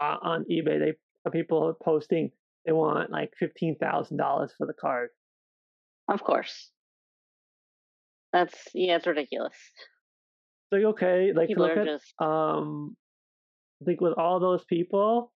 [0.00, 0.78] uh, on eBay.
[0.78, 2.30] They people are posting
[2.66, 5.10] they want like fifteen thousand dollars for the card.
[6.08, 6.70] Of course.
[8.32, 9.56] That's yeah, it's ridiculous.
[10.72, 12.14] Like okay, like people look at just...
[12.18, 12.96] um,
[13.82, 15.30] I think with all those people,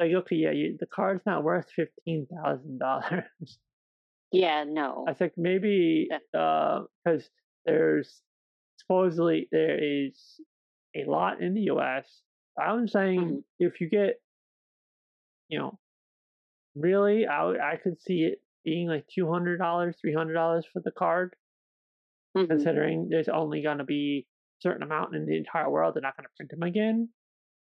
[0.00, 3.58] like okay, yeah, you, the card's not worth fifteen thousand dollars.
[4.32, 5.04] Yeah, no.
[5.08, 7.28] I think maybe because uh,
[7.64, 8.20] there's
[8.78, 10.40] supposedly there is
[10.96, 12.06] a lot in the U.S.
[12.58, 13.38] I'm saying mm-hmm.
[13.58, 14.20] if you get,
[15.48, 15.78] you know,
[16.74, 20.82] really, I I could see it being like two hundred dollars, three hundred dollars for
[20.84, 21.36] the card,
[22.36, 22.48] mm-hmm.
[22.48, 24.26] considering there's only going to be
[24.60, 25.94] certain amount in the entire world.
[25.94, 27.08] They're not going to print them again,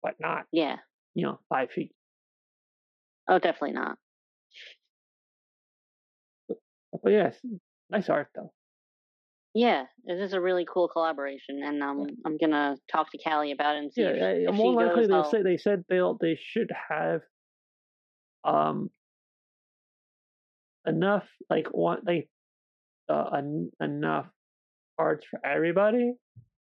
[0.02, 0.78] but not yeah,
[1.16, 1.92] you know, five feet.
[3.28, 3.98] Oh, definitely not.
[7.02, 7.38] But yes,
[7.90, 8.52] nice art though.
[9.54, 13.76] Yeah, this is a really cool collaboration, and um, I'm gonna talk to Callie about
[13.76, 14.02] it and see.
[14.02, 17.22] Yeah, if, if more likely goes, they say they said they'll they should have
[18.44, 18.90] um
[20.86, 22.30] enough like want like
[23.10, 24.28] uh, en- enough
[24.98, 26.14] cards for everybody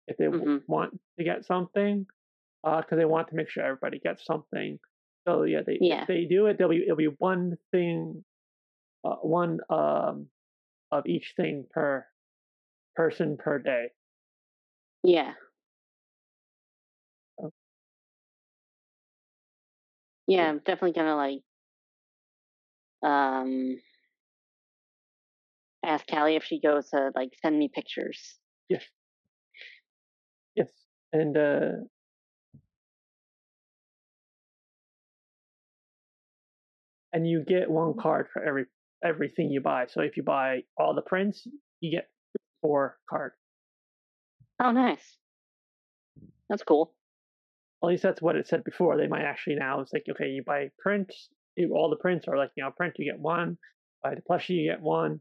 [0.07, 0.59] if they mm-hmm.
[0.67, 2.07] want to get something
[2.63, 4.79] because uh, they want to make sure everybody gets something.
[5.27, 6.03] So yeah, they yeah.
[6.03, 8.25] if they do it, there'll be it'll be one thing,
[9.05, 10.27] uh, one um
[10.91, 12.07] of each thing per
[12.95, 13.87] person per day.
[15.05, 15.33] Yeah.
[17.41, 17.53] Oh.
[20.27, 21.43] Yeah, I'm definitely gonna like
[23.03, 23.77] um
[25.85, 28.37] ask Callie if she goes to like send me pictures.
[28.69, 28.83] Yes.
[31.13, 31.71] And uh
[37.13, 38.67] and you get one card for every
[39.05, 39.87] everything you buy.
[39.89, 41.47] So if you buy all the prints,
[41.81, 42.09] you get
[42.61, 43.35] four cards.
[44.61, 45.19] Oh, nice.
[46.49, 46.95] That's cool.
[47.83, 48.97] At least that's what it said before.
[48.97, 51.29] They might actually now it's like okay, you buy prints,
[51.73, 53.59] all the prints are like you know print you get one,
[54.03, 55.21] buy the plushie you get one,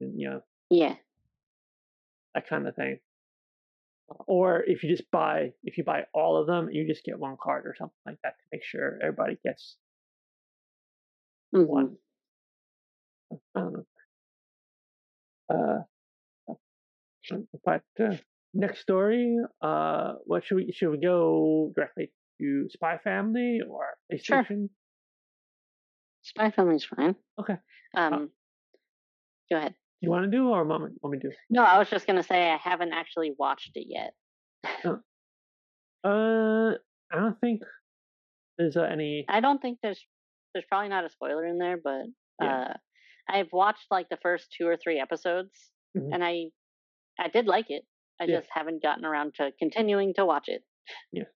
[0.00, 0.94] and you know yeah
[2.34, 2.98] that kind of thing.
[4.26, 7.36] Or if you just buy if you buy all of them, you just get one
[7.42, 9.76] card or something like that to make sure everybody gets
[11.54, 11.66] mm-hmm.
[11.66, 11.96] one.
[13.32, 13.86] I don't know.
[15.48, 16.54] Uh,
[17.64, 18.16] but uh,
[18.54, 19.36] next story.
[19.60, 24.46] Uh, what should we should we go directly to Spy Family or PlayStation?
[24.46, 24.68] Sure.
[26.22, 27.14] Spy Family's fine.
[27.40, 27.56] Okay.
[27.96, 28.18] Um, uh,
[29.50, 29.74] go ahead.
[30.00, 31.34] You want to do or want me to do?
[31.48, 34.12] No, I was just gonna say I haven't actually watched it yet.
[34.84, 34.96] uh,
[36.06, 36.72] uh,
[37.12, 37.62] I don't think
[38.58, 39.24] there's uh, any.
[39.28, 40.04] I don't think there's
[40.52, 42.06] there's probably not a spoiler in there, but
[42.42, 42.60] yeah.
[42.60, 42.74] uh,
[43.28, 45.50] I've watched like the first two or three episodes,
[45.96, 46.12] mm-hmm.
[46.12, 46.46] and I
[47.18, 47.84] I did like it.
[48.20, 48.38] I yeah.
[48.38, 50.62] just haven't gotten around to continuing to watch it.
[51.12, 51.24] Yeah.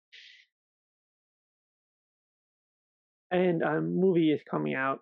[3.31, 5.01] And a movie is coming out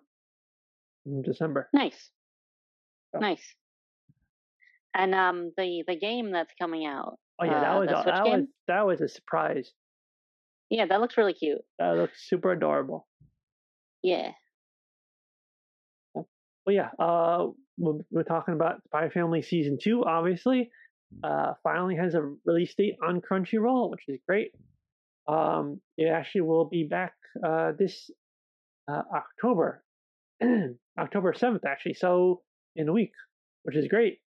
[1.05, 1.69] in December.
[1.71, 2.11] Nice.
[3.19, 3.55] Nice.
[4.93, 7.17] And um the the game that's coming out.
[7.39, 8.33] Oh yeah, that uh, was that game?
[8.33, 9.71] was that was a surprise.
[10.69, 11.61] Yeah, that looks really cute.
[11.79, 13.07] That looks super adorable.
[14.03, 14.31] Yeah.
[16.13, 16.25] Well,
[16.75, 20.03] yeah, uh, we're, we're talking about Spy Family season two.
[20.03, 20.69] Obviously,
[21.23, 24.51] uh, finally has a release date on Crunchyroll, which is great.
[25.27, 27.13] Um, it actually will be back
[27.45, 28.09] uh, this
[28.89, 29.83] uh, October,
[30.99, 31.93] October seventh, actually.
[31.93, 32.41] So
[32.77, 33.11] in a week,
[33.63, 34.19] which is great.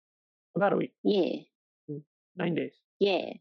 [0.55, 0.93] About a week.
[1.03, 1.43] Yeah.
[1.89, 2.01] Mm,
[2.35, 2.73] nine days.
[2.99, 3.33] Yeah.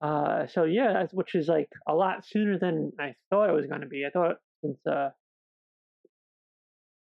[0.00, 3.82] Uh, so yeah, which is like a lot sooner than I thought it was going
[3.82, 4.04] to be.
[4.06, 5.10] I thought since uh,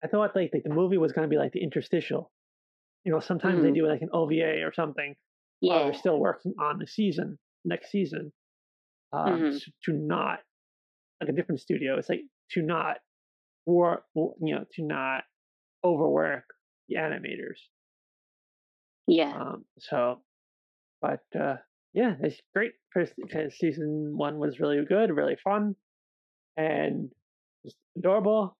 [0.04, 2.30] I thought like, like the movie was going to be like the interstitial.
[3.04, 3.64] You know, sometimes mm-hmm.
[3.64, 5.14] they do like an OVA or something.
[5.60, 5.74] Yeah.
[5.74, 8.32] While they're still working on the season, next season.
[9.12, 9.56] Um, mm-hmm.
[9.86, 10.38] to not
[11.20, 11.98] like a different studio.
[11.98, 12.22] It's like
[12.52, 12.98] to not
[13.66, 15.24] work, you know, to not
[15.84, 16.44] overwork
[16.90, 17.58] the animators.
[19.06, 19.32] Yeah.
[19.34, 20.20] Um, so,
[21.00, 21.56] but uh,
[21.94, 23.10] yeah, it's great because
[23.58, 25.74] season one was really good, really fun,
[26.56, 27.10] and
[27.64, 28.56] just adorable.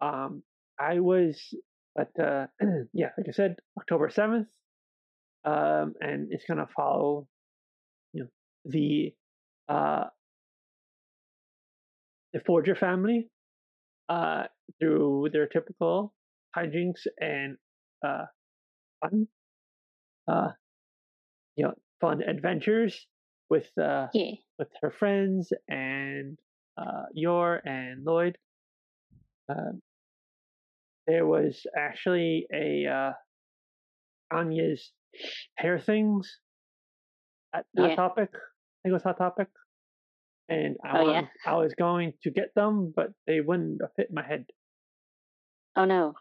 [0.00, 0.42] Um,
[0.78, 1.54] I was,
[1.94, 2.46] but uh,
[2.92, 4.48] yeah, like I said, October seventh,
[5.44, 7.26] um, and it's gonna follow
[8.12, 8.28] you know
[8.64, 9.14] the
[9.68, 10.04] uh,
[12.32, 13.28] the Forger family
[14.08, 14.44] uh,
[14.78, 16.12] through their typical
[16.56, 17.56] hijinks and
[18.06, 18.24] uh,
[19.00, 19.26] fun,
[20.28, 20.48] uh,
[21.56, 23.06] you know, fun adventures
[23.50, 24.32] with uh, yeah.
[24.58, 26.38] with her friends and
[26.76, 28.36] uh, Yor and Lloyd.
[29.48, 29.72] Uh,
[31.06, 33.12] there was actually a uh,
[34.36, 34.92] Anya's
[35.56, 36.38] hair things
[37.54, 37.94] at yeah.
[37.94, 38.30] topic.
[38.32, 39.48] I think it was Hot Topic.
[40.48, 41.22] And I, oh, yeah?
[41.46, 44.46] I was going to get them, but they wouldn't fit my head.
[45.76, 46.14] Oh no!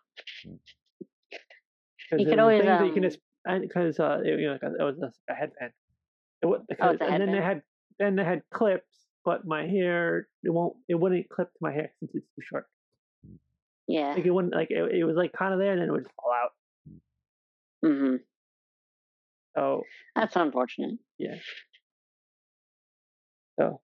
[2.17, 2.85] You could always um...
[2.85, 4.97] you can just because uh, it, you know it was
[5.29, 5.71] a headband.
[6.41, 7.21] It, because, oh, and headband.
[7.21, 7.61] then they had
[7.99, 11.91] then they had clips, but my hair it won't it wouldn't clip to my hair
[11.99, 12.65] since it's too short.
[13.87, 15.91] Yeah, like it wouldn't like it, it was like kind of there, and then it
[15.91, 16.51] would fall out.
[17.83, 18.15] Mm-hmm.
[19.55, 19.83] So
[20.15, 20.99] that's unfortunate.
[21.17, 21.35] Yeah.
[23.59, 23.81] So,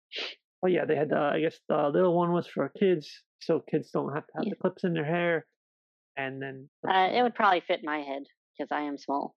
[0.62, 1.18] well, yeah, they had the.
[1.18, 3.10] I guess the little one was for kids,
[3.40, 4.52] so kids don't have to have yeah.
[4.52, 5.46] the clips in their hair,
[6.18, 8.24] and then uh, it would probably fit my head
[8.58, 9.36] because I am small.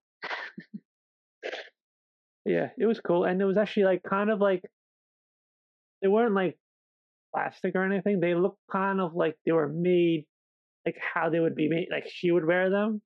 [2.45, 4.63] yeah, it was cool, and it was actually like kind of like
[6.03, 6.59] they weren't like
[7.35, 8.21] plastic or anything.
[8.21, 10.27] They looked kind of like they were made
[10.85, 13.03] like how they would be made, like she would wear them,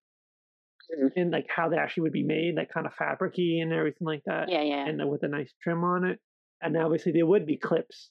[0.95, 1.19] mm-hmm.
[1.19, 4.23] and like how they actually would be made, like kind of fabricy and everything like
[4.27, 4.49] that.
[4.49, 4.87] Yeah, yeah.
[4.87, 6.21] And with a nice trim on it,
[6.61, 8.11] and obviously they would be clips.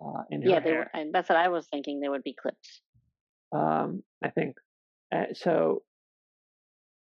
[0.00, 2.00] Uh, in yeah, they, that's what I was thinking.
[2.00, 2.80] They would be clips.
[3.52, 4.56] Um, I think
[5.14, 5.82] uh, so.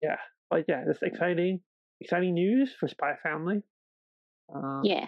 [0.02, 0.16] Yeah,
[0.50, 1.60] but yeah, this exciting,
[2.00, 3.62] exciting news for Spy Family.
[4.54, 5.06] Um, yeah.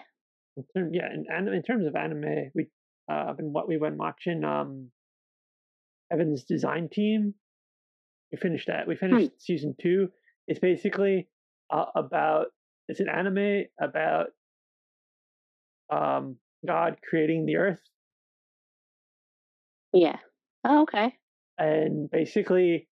[0.57, 2.67] In term, yeah, and in, in terms of anime, we
[3.11, 4.91] uh, been what we went watching um
[6.11, 7.35] Heaven's Design Team.
[8.33, 8.87] We finished that.
[8.87, 9.37] We finished hmm.
[9.39, 10.09] season two.
[10.47, 11.29] It's basically
[11.73, 12.47] uh, about
[12.89, 14.27] it's an anime about
[15.91, 17.81] um, God creating the earth.
[19.93, 20.17] Yeah.
[20.65, 21.15] Oh, okay.
[21.59, 22.89] And basically,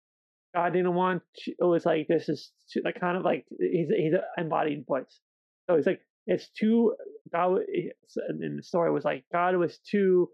[0.54, 1.22] God didn't want.
[1.44, 4.84] To, it was like this is too, like kind of like he's he's an embodied
[4.86, 5.20] voice.
[5.68, 6.94] So it's like it's too.
[7.32, 7.58] God
[8.40, 10.28] in the story was like God was too.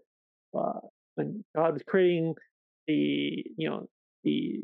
[0.57, 0.79] Uh,
[1.15, 2.35] when God was creating
[2.87, 3.87] the you know
[4.23, 4.61] the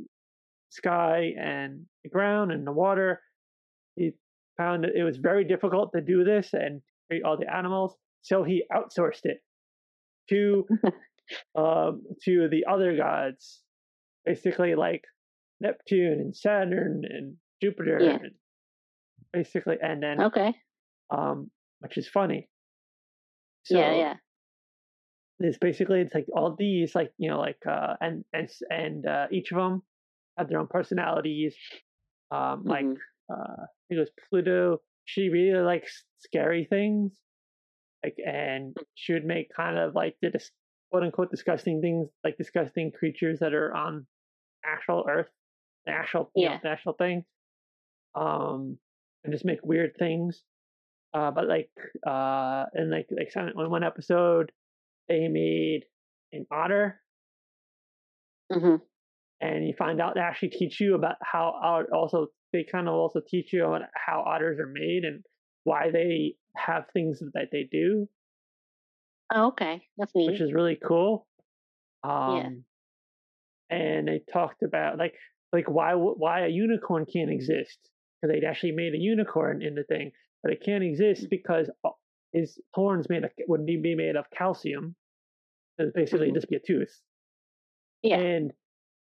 [0.70, 3.22] sky and the ground and the water.
[3.96, 4.12] He
[4.58, 8.44] found that it was very difficult to do this and create all the animals, so
[8.44, 9.42] he outsourced it
[10.30, 10.66] to
[11.56, 13.62] um, to the other gods,
[14.26, 15.04] basically like
[15.60, 18.12] Neptune and Saturn and Jupiter, yeah.
[18.12, 18.32] and
[19.34, 20.54] basically, and then okay,
[21.10, 22.50] um, which is funny.
[23.64, 24.14] So, yeah, yeah
[25.44, 29.28] it's basically it's like all these like you know like uh and and and uh,
[29.32, 29.82] each of them
[30.38, 31.56] have their own personalities
[32.32, 33.34] um like mm-hmm.
[33.34, 37.14] uh it was Pluto she really likes scary things
[38.04, 40.30] like and she would make kind of like the
[40.92, 44.06] quote unquote disgusting things like disgusting creatures that are on
[44.66, 45.30] actual earth
[45.86, 46.60] the actual yeah.
[46.64, 47.24] know, actual thing
[48.16, 48.78] um
[49.24, 50.44] and just make weird things
[51.14, 51.70] uh but like
[52.06, 54.52] uh and like like in one episode
[55.12, 55.82] they made
[56.32, 57.02] an otter.
[58.52, 58.76] Mm-hmm.
[59.42, 63.22] And you find out they actually teach you about how also they kind of also
[63.26, 65.24] teach you about how otters are made and
[65.64, 68.08] why they have things that they do.
[69.34, 70.32] Oh, okay, that's neat.
[70.32, 71.28] Which is really cool.
[72.04, 72.64] Um,
[73.70, 73.78] yeah.
[73.78, 75.14] And they talked about like
[75.54, 77.80] like why why a unicorn can't exist
[78.22, 80.12] because they'd actually made a unicorn in the thing,
[80.44, 81.30] but it can't exist mm.
[81.30, 81.70] because
[82.34, 84.96] his horns made of, would be made of calcium,
[85.78, 86.36] it's basically mm-hmm.
[86.36, 87.00] just be a tooth.
[88.04, 88.18] Yeah.
[88.18, 88.52] And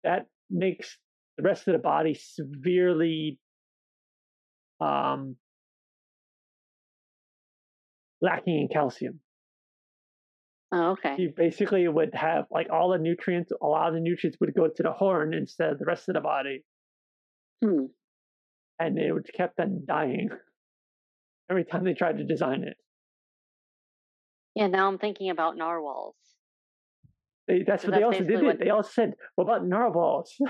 [0.04, 0.98] that makes
[1.38, 3.40] the rest of the body severely
[4.80, 5.36] um,
[8.22, 9.20] lacking in calcium.
[10.72, 11.16] Oh, okay.
[11.18, 14.68] You basically would have like all the nutrients, a lot of the nutrients would go
[14.68, 16.64] to the horn instead of the rest of the body.
[17.64, 17.86] Hmm.
[18.78, 20.30] And it would kept on dying
[21.50, 22.78] every time they tried to design it.
[24.56, 26.16] Yeah, now I'm thinking about narwhals.
[27.48, 28.44] They, that's what that's they also did.
[28.44, 28.60] What...
[28.60, 30.50] They also said, "What about narwhals?" it's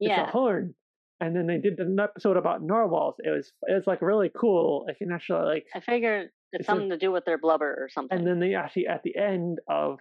[0.00, 0.28] yeah.
[0.28, 0.74] a horn.
[1.20, 3.16] And then they did an episode about narwhals.
[3.18, 4.84] It was it was like really cool.
[4.86, 7.76] Like can actually like I figured it's, it's something a, to do with their blubber
[7.78, 8.16] or something.
[8.16, 9.98] And then they actually at the end of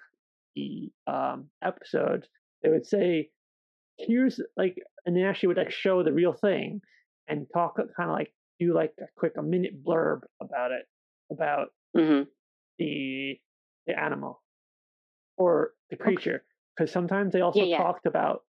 [0.55, 2.27] the um episode
[2.63, 3.29] they would say,
[3.97, 6.81] "Here's like," and they actually would like show the real thing
[7.27, 10.85] and talk kind of like do like a quick a minute blurb about it
[11.31, 12.23] about mm-hmm.
[12.77, 13.39] the
[13.87, 14.41] the animal
[15.37, 16.43] or the creature
[16.75, 16.93] because okay.
[16.93, 17.77] sometimes they also yeah, yeah.
[17.77, 18.43] talked about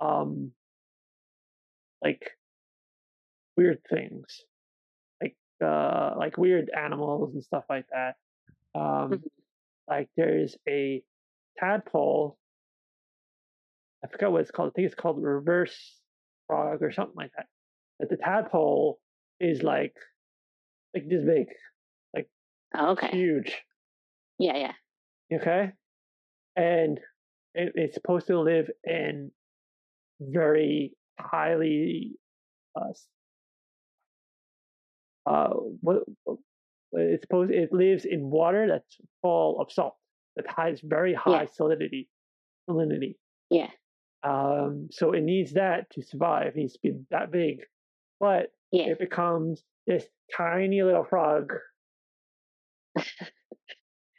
[0.00, 0.50] um
[2.02, 2.30] like
[3.56, 4.44] weird things
[5.62, 8.14] uh, like weird animals and stuff like that.
[8.74, 9.14] Um, mm-hmm.
[9.88, 11.02] Like there's a
[11.58, 12.38] tadpole.
[14.04, 14.70] I forgot what it's called.
[14.70, 16.00] I think it's called reverse
[16.46, 17.46] frog or something like that.
[18.00, 18.98] That the tadpole
[19.40, 19.94] is like
[20.94, 21.46] like this big,
[22.14, 22.28] like
[22.74, 23.56] oh, okay, huge.
[24.38, 25.38] Yeah, yeah.
[25.40, 25.72] Okay,
[26.56, 26.98] and
[27.54, 29.30] it, it's supposed to live in
[30.20, 32.16] very highly
[32.74, 32.92] uh,
[35.26, 35.50] uh,
[35.80, 36.02] what
[36.92, 39.96] it's supposed it lives in water that's full of salt
[40.36, 41.48] that has very high yeah.
[41.60, 42.06] salinity
[42.68, 43.16] salinity
[43.50, 43.68] yeah
[44.22, 47.58] um so it needs that to survive it needs to be that big
[48.20, 48.84] but yeah.
[48.84, 50.04] it becomes this
[50.36, 51.52] tiny little frog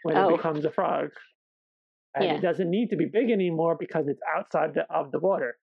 [0.03, 0.29] when oh.
[0.29, 1.09] it becomes a frog
[2.15, 2.33] and yeah.
[2.35, 5.57] it doesn't need to be big anymore because it's outside the, of the water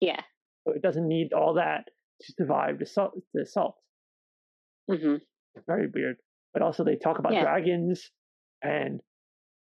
[0.00, 0.20] yeah
[0.66, 1.84] so it doesn't need all that
[2.20, 3.76] to survive the salt the salt
[4.90, 5.16] Mm-hmm.
[5.66, 6.16] Very weird.
[6.52, 7.42] But also they talk about yeah.
[7.42, 8.10] dragons
[8.62, 9.00] and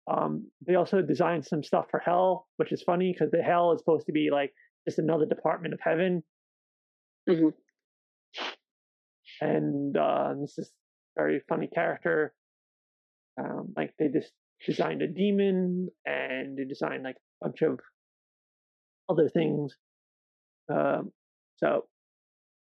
[0.09, 3.81] um, they also designed some stuff for hell, which is funny because the hell is
[3.81, 4.53] supposed to be like
[4.87, 6.23] just another department of heaven.
[7.29, 7.49] Mm-hmm.
[9.41, 10.71] And uh, this is
[11.17, 12.33] very funny character.
[13.39, 14.33] Um, like they just
[14.65, 17.81] designed a demon and they designed like a bunch of
[19.09, 19.75] other things.
[20.73, 21.11] Um,
[21.59, 21.83] so,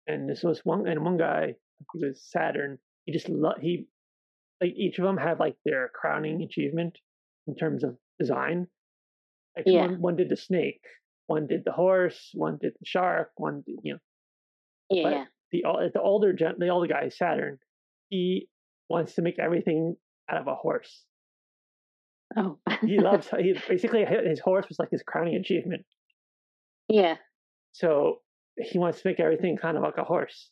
[0.08, 1.56] and this was one and one guy
[1.94, 2.78] he was Saturn.
[3.06, 3.88] He just lo- he
[4.62, 6.98] like each of them have like their crowning achievement
[7.48, 8.68] in terms of design.
[9.56, 9.82] Like yeah.
[9.82, 10.82] one, one did the snake,
[11.28, 14.00] one did the horse, one did the shark, one did you know.
[14.90, 15.04] Yeah.
[15.04, 17.60] But the the older gen, the older guy Saturn,
[18.10, 18.48] he
[18.90, 19.96] wants to make everything
[20.30, 21.04] out of a horse.
[22.36, 22.58] Oh.
[22.82, 25.86] he loves he basically his horse was like his crowning achievement.
[26.90, 27.16] Yeah.
[27.72, 28.20] So
[28.58, 30.50] he wants to make everything kind of like a horse.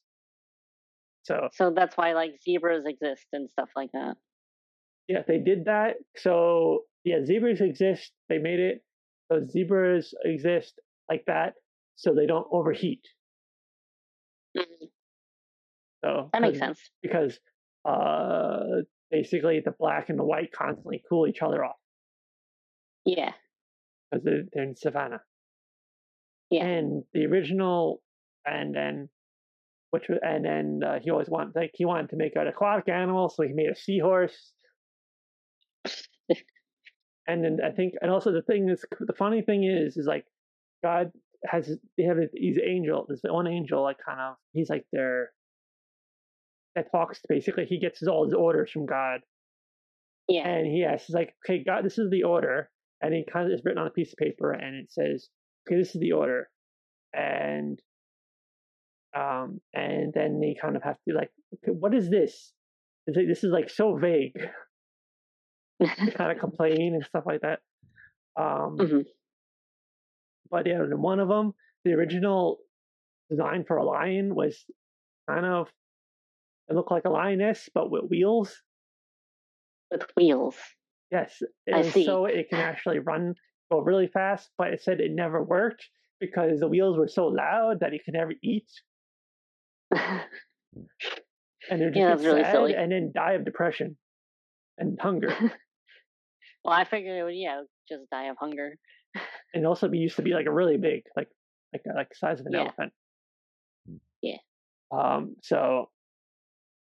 [1.24, 4.16] So So that's why like zebras exist and stuff like that.
[5.08, 5.96] Yeah, they did that.
[6.18, 8.12] So yeah, zebras exist.
[8.30, 8.84] They made it
[9.32, 11.54] so zebras exist like that
[11.96, 13.06] so they don't overheat.
[14.58, 14.86] Mm-hmm.
[16.04, 16.80] So that makes sense.
[17.02, 17.40] Because
[17.86, 21.76] uh basically the black and the white constantly cool each other off.
[23.06, 23.34] Yeah.
[24.10, 25.22] Because they're, they're in savannah.
[26.50, 26.66] Yeah.
[26.66, 28.02] And the original
[28.46, 29.10] and then
[29.92, 32.90] which was, and then uh, he always wanted like he wanted to make an aquatic
[32.90, 34.54] animal, so he made a seahorse.
[37.28, 40.26] and then I think, and also the thing is, the funny thing is, is like
[40.84, 41.12] God
[41.46, 45.32] has they have these angel, this one angel, like kind of he's like their
[46.76, 49.20] that talks basically he gets his, all his orders from God.
[50.30, 50.48] Yeah.
[50.48, 52.70] And he asks, he's like, okay, God, this is the order,
[53.02, 55.28] and he kind of is written on a piece of paper, and it says,
[55.68, 56.48] okay, this is the order,
[57.14, 57.78] and
[59.16, 62.54] um, and then they kind of have to like, okay, what is this?
[63.08, 64.40] Like, this is like so vague.
[65.80, 67.60] they kind of complain and stuff like that.
[68.40, 69.00] Um, mm-hmm.
[70.50, 71.54] But yeah, one of them,
[71.84, 72.60] the original
[73.30, 74.66] design for a lion was
[75.28, 75.70] kind of
[76.70, 78.62] it looked like a lioness, but with wheels.
[79.90, 80.56] With wheels.
[81.12, 81.42] Yes,
[81.74, 82.06] I see.
[82.06, 83.36] so it can actually run
[83.70, 84.50] go really fast.
[84.58, 85.90] But it said it never worked
[86.20, 88.70] because the wheels were so loud that it could never eat
[89.92, 92.74] and they're just yeah, really sad silly.
[92.76, 93.98] and then die of depression
[94.78, 95.30] and hunger.
[96.64, 98.76] well, I figured it would, yeah, just die of hunger.
[99.54, 101.28] and also be used to be like a really big, like
[101.74, 102.60] like like the size of an yeah.
[102.60, 102.94] elephant.
[104.22, 104.38] Yeah.
[104.92, 105.36] Um.
[105.44, 105.90] So,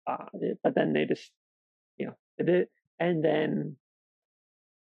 [0.06, 0.26] uh,
[0.62, 1.30] but then they just,
[1.96, 2.70] you know, did it,
[3.00, 3.76] and then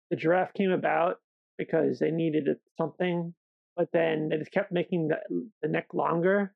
[0.10, 1.18] the giraffe came about
[1.58, 2.48] because they needed
[2.78, 3.34] something,
[3.76, 5.18] but then they just kept making the
[5.62, 6.54] the neck longer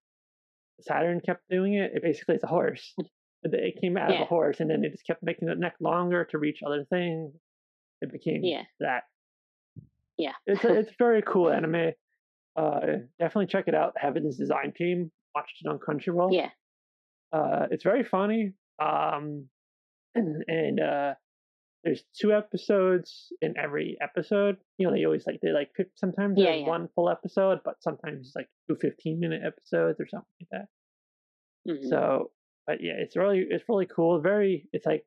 [0.82, 1.92] Saturn kept doing it.
[1.96, 2.94] It basically is a horse.
[3.44, 4.18] It came out yeah.
[4.18, 6.86] of a horse, and then they just kept making the neck longer to reach other
[6.90, 7.34] things.
[8.02, 8.64] It became yeah.
[8.82, 9.04] that.
[10.18, 11.94] Yeah, it's a, it's very cool anime.
[12.58, 12.80] Uh,
[13.18, 13.94] definitely check it out.
[13.96, 16.34] Heaven's Design Team watched it on Crunchyroll.
[16.34, 16.50] Yeah,
[17.32, 18.54] uh, it's very funny.
[18.78, 19.48] Um,
[20.16, 21.14] and, and uh,
[21.84, 24.58] there's two episodes in every episode.
[24.78, 26.68] You know, they always like they like sometimes yeah, yeah.
[26.68, 31.72] one full episode, but sometimes it's like two 15 minute episodes or something like that.
[31.72, 31.88] Mm-hmm.
[31.88, 32.32] So,
[32.68, 34.20] but yeah, it's really it's really cool.
[34.20, 35.06] Very, it's like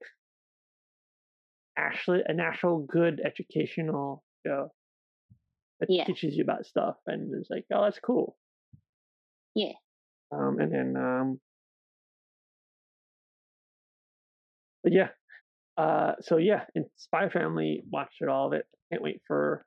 [1.77, 4.73] actually an actual good educational show
[5.81, 6.05] that yeah.
[6.05, 8.37] teaches you about stuff, and it's like, oh, that's cool.
[9.55, 9.73] Yeah.
[10.31, 11.41] Um, and then um,
[14.83, 15.09] but yeah,
[15.77, 18.67] uh, so yeah, in Spy Family, watched it all of it.
[18.91, 19.65] Can't wait for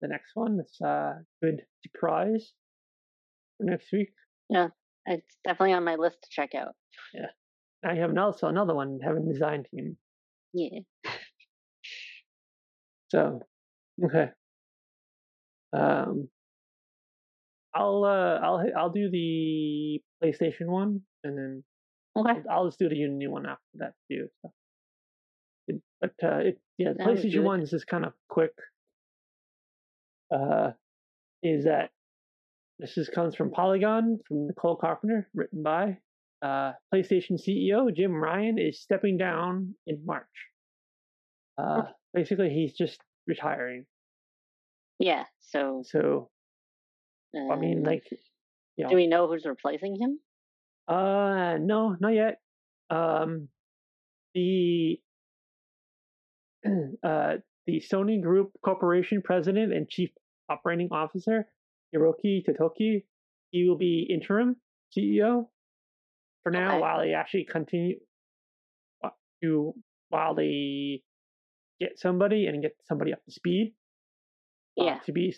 [0.00, 0.58] the next one.
[0.60, 2.52] It's a good surprise
[3.58, 4.10] for next week.
[4.48, 4.68] Yeah,
[5.06, 6.74] it's definitely on my list to check out.
[7.14, 7.26] Yeah.
[7.84, 9.96] I have also another one Heaven's Design Team.
[10.52, 10.80] Yeah.
[13.08, 13.40] So,
[14.04, 14.30] okay.
[15.72, 16.28] Um,
[17.74, 21.64] I'll uh, I'll I'll do the PlayStation one, and then
[22.16, 22.40] okay.
[22.48, 24.28] I'll, I'll just do the Unity one after that too.
[24.42, 24.52] So.
[25.68, 28.52] It, but uh, it yeah, the PlayStation one is just kind of quick.
[30.34, 30.70] Uh,
[31.42, 31.90] is that
[32.78, 35.98] this is comes from Polygon from Nicole Carpenter, written by
[36.42, 40.26] uh, PlayStation CEO Jim Ryan is stepping down in March.
[41.56, 41.82] Uh,
[42.12, 43.86] basically, he's just retiring.
[44.98, 45.24] Yeah.
[45.40, 45.82] So.
[45.84, 46.30] So.
[47.34, 48.04] I mean, like.
[48.76, 50.18] You know, do we know who's replacing him?
[50.88, 52.40] Uh, no, not yet.
[52.90, 53.48] Um,
[54.34, 54.98] the
[57.02, 57.34] uh
[57.66, 60.10] the Sony Group Corporation president and chief
[60.48, 61.46] operating officer
[61.94, 63.04] Hiroki Totoki,
[63.50, 64.56] he will be interim
[64.96, 65.48] CEO
[66.42, 66.80] for now okay.
[66.80, 67.96] while they actually continue
[69.42, 69.74] to
[70.08, 71.02] while they
[71.80, 73.74] get somebody and get somebody up to speed.
[74.78, 74.94] Uh, yeah.
[74.94, 75.36] Uh, to be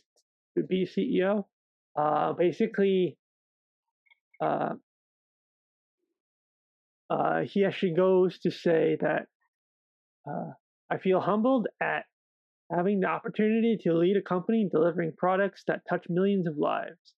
[0.57, 1.45] to be CEO.
[1.97, 3.17] Uh, basically,
[4.41, 4.75] uh,
[7.11, 9.27] uh, he actually goes to say that
[10.29, 10.53] uh,
[10.95, 12.05] I feel humbled at
[12.71, 17.15] having the opportunity to lead a company delivering products that touch millions of lives.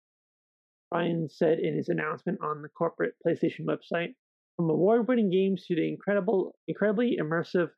[0.91, 4.15] Ryan said in his announcement on the corporate PlayStation website,
[4.55, 7.69] from award-winning games to the incredible, incredibly immersive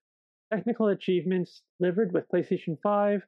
[0.54, 3.22] technical achievements delivered with PlayStation 5,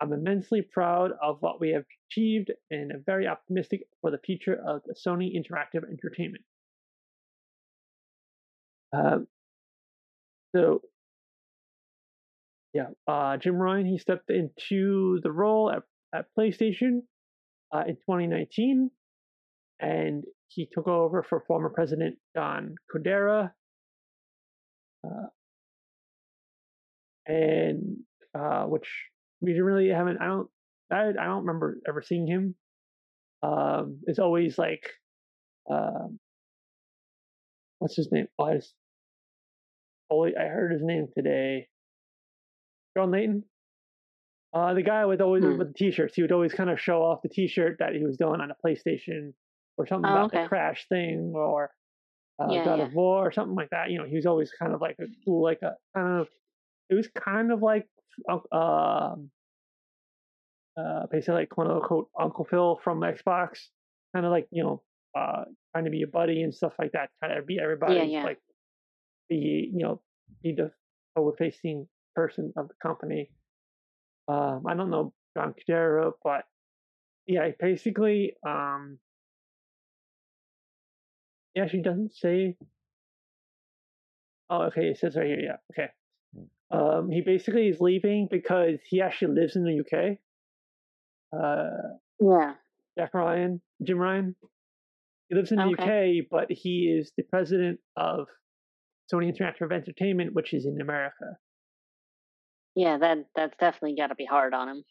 [0.00, 4.54] I'm immensely proud of what we have achieved and am very optimistic for the future
[4.54, 6.44] of the Sony Interactive Entertainment.
[8.92, 9.18] Uh,
[10.54, 10.80] so,
[12.76, 15.82] yeah, uh, Jim Ryan he stepped into the role at,
[16.14, 17.00] at PlayStation
[17.72, 18.90] uh, in 2019,
[19.80, 23.52] and he took over for former President John Kodera.
[25.02, 25.28] Uh,
[27.26, 27.96] and
[28.34, 28.88] uh, which
[29.40, 30.18] we really haven't.
[30.20, 30.48] I don't.
[30.92, 32.54] I, I don't remember ever seeing him.
[33.42, 34.86] Um, it's always like,
[35.70, 36.18] um,
[37.78, 38.26] what's his name?
[38.38, 38.74] Oh, I just,
[40.10, 41.68] oh, I heard his name today.
[42.96, 43.42] Shawn Layden.
[44.54, 45.58] Uh, the guy with always hmm.
[45.58, 48.16] with the t-shirts, he would always kind of show off the t-shirt that he was
[48.16, 49.34] doing on a PlayStation
[49.76, 50.42] or something oh, about okay.
[50.42, 51.70] the crash thing or
[52.38, 52.86] uh, yeah, God yeah.
[52.86, 53.90] of War or something like that.
[53.90, 56.28] You know, he was always kind of like a cool, like a kind of.
[56.88, 57.86] It was kind of like
[58.30, 59.30] uh, um,
[60.78, 63.58] uh, basically like quote unquote Uncle Phil from Xbox,
[64.14, 64.82] kind of like you know,
[65.18, 68.02] uh, trying to be a buddy and stuff like that, trying to be everybody, yeah,
[68.02, 68.24] yeah.
[68.24, 68.38] like
[69.28, 70.00] be you know,
[70.42, 70.70] be the
[71.14, 73.30] forward facing person of the company.
[74.26, 76.44] Um, I don't know John Kodera, but
[77.26, 78.98] yeah, basically, um,
[81.54, 82.56] yeah, she doesn't say.
[84.48, 84.86] Oh, okay.
[84.86, 85.40] It says right here.
[85.40, 85.56] Yeah.
[85.72, 85.90] Okay.
[86.70, 90.18] Um, he basically is leaving because he actually lives in the UK.
[91.32, 92.54] Uh, yeah.
[92.98, 94.34] Jack Ryan, Jim Ryan.
[95.28, 96.20] He lives in the okay.
[96.20, 98.26] UK, but he is the president of
[99.12, 101.36] Sony Interactive Entertainment, which is in America.
[102.76, 104.84] Yeah, that that's definitely got to be hard on him.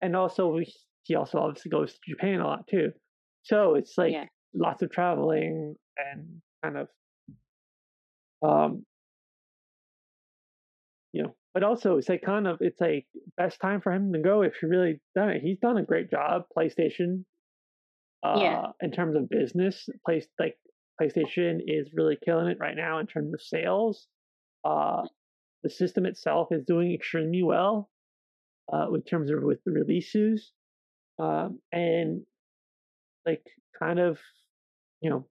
[0.00, 0.58] And also,
[1.04, 2.92] he also obviously goes to Japan a lot too.
[3.42, 4.26] So it's like yeah.
[4.54, 6.88] lots of traveling and kind of,
[8.48, 8.84] um,
[11.12, 13.06] you know, but also it's like kind of it's like
[13.36, 15.42] best time for him to go if he really done it.
[15.42, 16.42] He's done a great job.
[16.56, 17.24] PlayStation,
[18.22, 18.66] uh, yeah.
[18.80, 20.56] in terms of business, place like
[21.02, 24.06] PlayStation is really killing it right now in terms of sales.
[24.64, 25.02] Uh,
[25.62, 27.90] the system itself is doing extremely well
[28.72, 30.52] uh, in terms of with the releases,
[31.18, 32.22] um, and
[33.26, 33.44] like
[33.78, 34.18] kind of,
[35.00, 35.26] you know,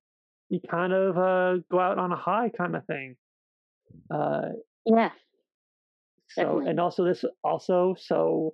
[0.50, 3.16] you kind of uh, go out on a high kind of thing.
[4.14, 4.50] Uh,
[4.86, 5.10] yeah.
[6.30, 6.70] So Definitely.
[6.70, 8.54] and also this also so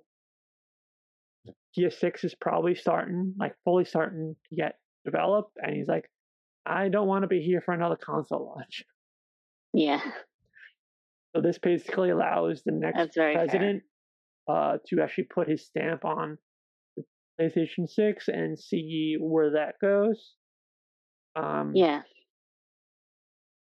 [1.78, 6.08] PS6 is probably starting like fully starting to get developed, and he's like,
[6.64, 8.84] I don't want to be here for another console launch.
[9.72, 10.00] Yeah.
[11.36, 13.82] So this basically allows the next president
[14.48, 16.38] uh, to actually put his stamp on
[16.96, 17.04] the
[17.38, 20.32] PlayStation 6 and see where that goes.
[21.34, 22.02] Um, yeah.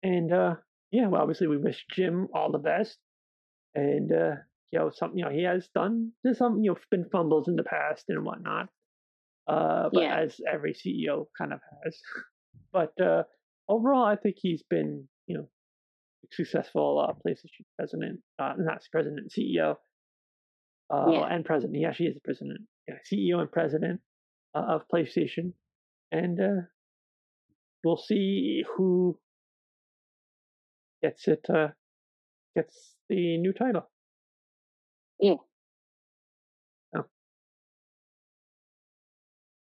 [0.03, 0.55] And uh,
[0.91, 2.97] yeah, well, obviously we wish Jim all the best
[3.73, 4.35] and uh,
[4.71, 7.55] you know, some you know he has done there's some you know been fumbles in
[7.55, 8.69] the past and whatnot.
[9.47, 10.19] Uh, but yeah.
[10.19, 11.97] as every CEO kind of has.
[12.73, 13.23] But uh,
[13.69, 15.49] overall, I think he's been you know
[16.31, 19.75] successful uh, PlayStation president, uh, not president, CEO,
[20.93, 21.27] uh, yeah.
[21.29, 21.77] and president.
[21.77, 24.01] He actually is the president, yeah, CEO and president
[24.55, 25.53] uh, of PlayStation,
[26.11, 26.61] and uh,
[27.83, 29.17] we'll see who
[31.01, 31.69] gets it uh,
[32.55, 33.89] gets the new title.
[35.19, 35.35] Yeah.
[36.95, 37.05] Oh.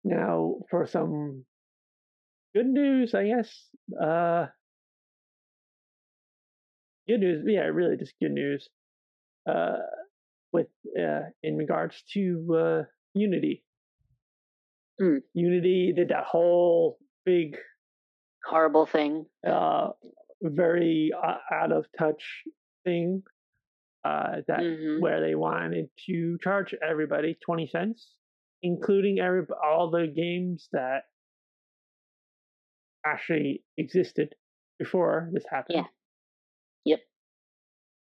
[0.04, 1.46] Now for some
[2.56, 3.70] good news, I guess.
[4.02, 4.48] Uh,
[7.08, 8.68] good news, yeah, really just good news.
[9.50, 9.78] Uh,
[10.56, 10.68] with
[11.00, 12.84] uh, in regards to uh,
[13.14, 13.64] Unity.
[15.00, 15.20] Mm.
[15.34, 17.58] Unity did that whole big
[18.44, 19.26] horrible thing.
[19.46, 19.90] Uh,
[20.42, 22.24] very uh, out of touch
[22.86, 23.22] thing.
[24.04, 25.02] Uh, that mm-hmm.
[25.02, 28.14] where they wanted to charge everybody twenty cents,
[28.62, 31.02] including every all the games that
[33.06, 34.36] actually existed
[34.80, 35.78] before this happened.
[35.78, 35.95] Yeah.
[36.86, 37.00] Yep.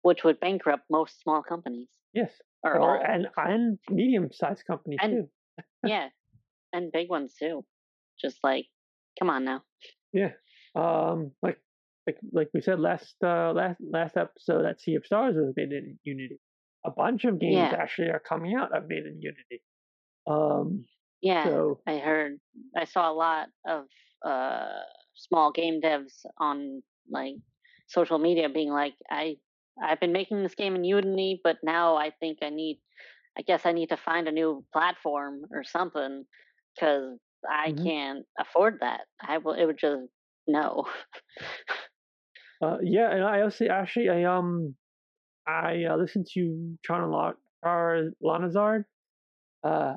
[0.01, 1.87] Which would bankrupt most small companies.
[2.13, 2.31] Yes.
[2.63, 5.63] Or, or and and medium sized companies and, too.
[5.85, 6.09] yeah.
[6.73, 7.65] And big ones too.
[8.19, 8.65] Just like,
[9.19, 9.63] come on now.
[10.13, 10.31] Yeah.
[10.75, 11.57] Um like
[12.05, 15.71] like like we said last uh last last episode that Sea of Stars was made
[15.71, 16.39] in Unity.
[16.85, 17.75] A bunch of games yeah.
[17.77, 19.63] actually are coming out of made in Unity.
[20.25, 20.85] Um
[21.21, 22.37] yeah, so, I heard
[22.75, 23.85] I saw a lot of
[24.25, 24.69] uh
[25.15, 27.35] small game devs on like
[27.87, 29.37] social media being like I
[29.81, 32.79] I've been making this game in Unity, but now I think I need,
[33.37, 36.25] I guess I need to find a new platform or something
[36.75, 37.19] because
[37.49, 37.83] I mm-hmm.
[37.83, 39.01] can't afford that.
[39.21, 39.53] I will.
[39.53, 40.01] It would just
[40.47, 40.85] no.
[42.61, 44.75] uh, yeah, and I also actually I um
[45.47, 47.33] I uh, listened to Chana
[47.63, 48.85] Lanazard,
[49.63, 49.95] uh,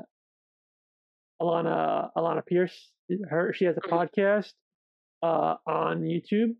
[1.40, 2.90] Alanah Alanah Pearce.
[3.28, 3.94] Her she has a mm-hmm.
[3.94, 4.52] podcast
[5.22, 6.54] uh on YouTube.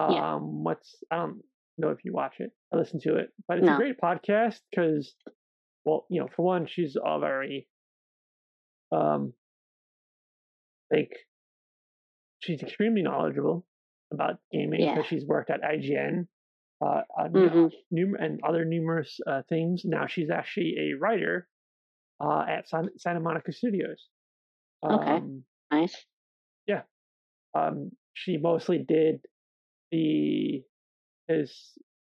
[0.00, 0.36] Um, yeah.
[0.36, 1.42] what's I don't
[1.78, 3.74] know if you watch it I listen to it, but it's no.
[3.74, 5.14] a great podcast because,
[5.84, 7.66] well, you know, for one, she's all very,
[8.92, 9.32] um,
[10.92, 11.12] like,
[12.40, 13.66] she's extremely knowledgeable
[14.12, 15.02] about gaming because yeah.
[15.02, 16.28] she's worked at IGN,
[16.84, 17.66] uh, mm-hmm.
[17.90, 19.82] num- and other numerous uh, things.
[19.84, 21.48] Now she's actually a writer
[22.20, 24.06] uh, at San- Santa Monica Studios.
[24.82, 25.22] Um, okay,
[25.72, 25.96] nice.
[26.68, 26.82] Yeah,
[27.54, 29.22] um, she mostly did
[29.90, 30.62] the
[31.26, 31.50] because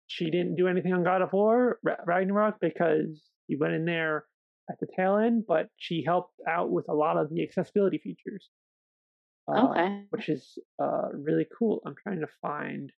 [0.07, 4.25] she didn't do anything on God of War Ragnarok because he went in there
[4.69, 8.49] at the tail end, but she helped out with a lot of the accessibility features.
[9.49, 10.03] Uh, okay.
[10.09, 11.81] Which is uh, really cool.
[11.85, 12.91] I'm trying to find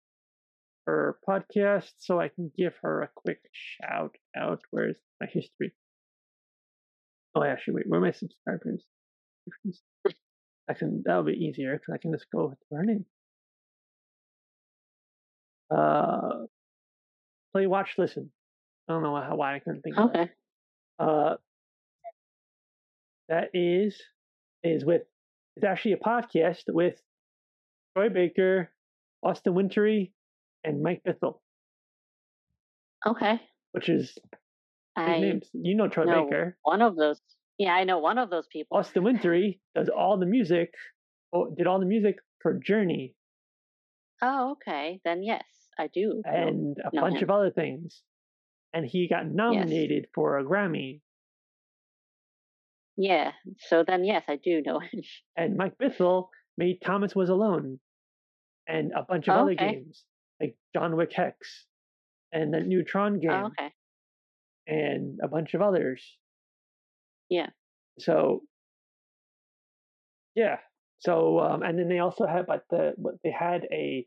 [0.86, 4.60] her podcast so I can give her a quick shout out.
[4.70, 5.74] Where's my history?
[7.34, 8.82] Oh, actually, wait, where are my subscribers?
[10.68, 13.04] I can, that'll be easier because I can just go with her name.
[15.70, 16.46] Uh,
[17.52, 18.30] play, watch, listen.
[18.88, 20.20] I don't know how, why I couldn't think okay.
[20.20, 20.28] of
[20.98, 21.04] that.
[21.04, 21.36] Uh,
[23.28, 24.00] that is
[24.64, 25.02] is with
[25.56, 26.94] it's actually a podcast with
[27.94, 28.70] Troy Baker,
[29.22, 30.12] Austin Wintory,
[30.64, 31.40] and Mike Bithell.
[33.06, 33.40] Okay.
[33.72, 34.16] Which is
[34.96, 35.48] I names.
[35.52, 36.56] You know Troy know Baker.
[36.62, 37.20] One of those.
[37.58, 38.76] Yeah, I know one of those people.
[38.76, 40.72] Austin Wintory does all the music.
[41.56, 43.14] Did all the music for Journey.
[44.22, 45.00] Oh, okay.
[45.04, 45.44] Then yes.
[45.78, 46.22] I do.
[46.24, 47.24] And a bunch him.
[47.24, 48.02] of other things.
[48.72, 50.10] And he got nominated yes.
[50.14, 51.00] for a Grammy.
[52.96, 53.32] Yeah.
[53.68, 55.02] So then, yes, I do know him.
[55.36, 57.78] And Mike Bithell made Thomas Was Alone
[58.66, 59.72] and a bunch of oh, other okay.
[59.72, 60.04] games
[60.40, 61.66] like John Wick Hex
[62.32, 63.30] and the Neutron game.
[63.30, 63.72] Oh, okay.
[64.66, 66.04] And a bunch of others.
[67.30, 67.48] Yeah.
[68.00, 68.42] So,
[70.34, 70.56] yeah.
[70.98, 74.04] So, um, and then they also had, but the, they had a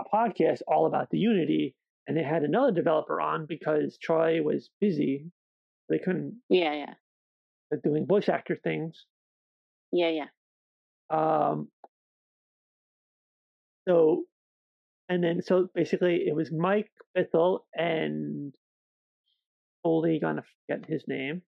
[0.00, 1.74] a podcast all about the Unity,
[2.06, 5.30] and they had another developer on because Troy was busy.
[5.88, 6.40] They couldn't.
[6.48, 6.94] Yeah, yeah.
[7.82, 9.04] Doing voice actor things.
[9.92, 10.28] Yeah, yeah.
[11.10, 11.68] Um.
[13.88, 14.24] So,
[15.08, 18.52] and then so basically it was Mike Bithell and
[19.84, 21.42] totally gonna forget his name.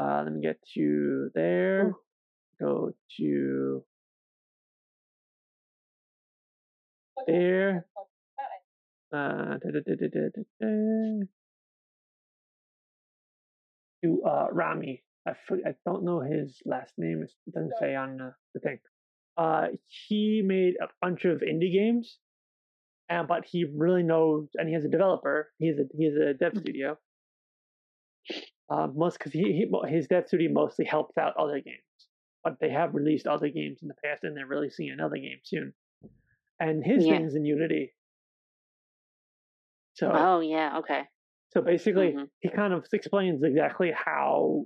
[0.00, 1.92] Uh, let me get to there.
[2.60, 3.84] Go to
[7.26, 7.86] there.
[9.12, 10.66] Uh, da, da, da,
[14.02, 15.02] to uh, Rami.
[15.26, 17.22] I, I don't know his last name.
[17.22, 18.78] It doesn't say on uh, the thing.
[19.36, 22.18] Uh, he made a bunch of indie games,
[23.08, 25.50] and but he really knows, and he has a developer.
[25.58, 26.60] He's a he's a dev mm.
[26.60, 26.98] studio.
[28.70, 32.08] Uh, most because he, he his dev studio mostly helps out other games,
[32.42, 35.72] but they have released other games in the past, and they're releasing another game soon
[36.62, 37.16] and his yeah.
[37.16, 37.92] thing's in Unity.
[39.94, 41.02] So oh yeah, okay.
[41.52, 42.24] So basically, mm-hmm.
[42.40, 44.62] he kind of explains exactly how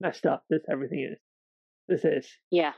[0.00, 1.18] messed up this everything is.
[1.88, 2.72] This is yeah,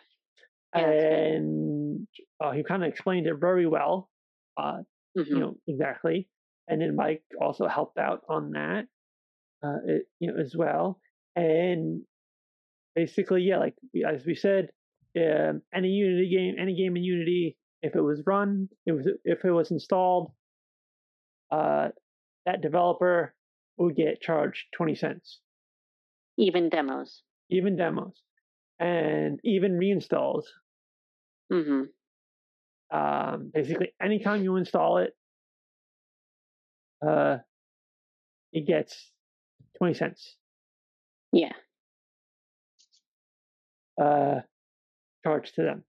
[0.74, 2.06] yeah and
[2.44, 4.10] uh, he kind of explained it very well.
[4.58, 4.78] uh,
[5.16, 5.22] mm-hmm.
[5.26, 6.28] you know, exactly.
[6.66, 8.84] And then Mike also helped out on that,
[9.64, 11.00] uh, it, you know, as well.
[11.34, 12.02] And
[12.94, 13.74] basically, yeah, like
[14.06, 14.68] as we said,
[15.16, 19.44] um, any Unity game, any game in Unity, if it was run, it was if
[19.44, 20.32] it was installed,
[21.50, 21.88] uh,
[22.46, 23.34] that developer
[23.76, 25.40] would get charged twenty cents.
[26.36, 27.22] Even demos.
[27.50, 28.22] Even demos,
[28.78, 30.44] and even reinstalls.
[31.52, 31.84] Mm-hmm.
[32.96, 35.12] Um, basically, anytime you install it,
[37.06, 37.38] uh,
[38.52, 39.12] it gets
[39.76, 40.36] twenty cents.
[41.32, 41.52] Yeah.
[44.00, 44.40] Uh,
[45.24, 45.84] charged to them.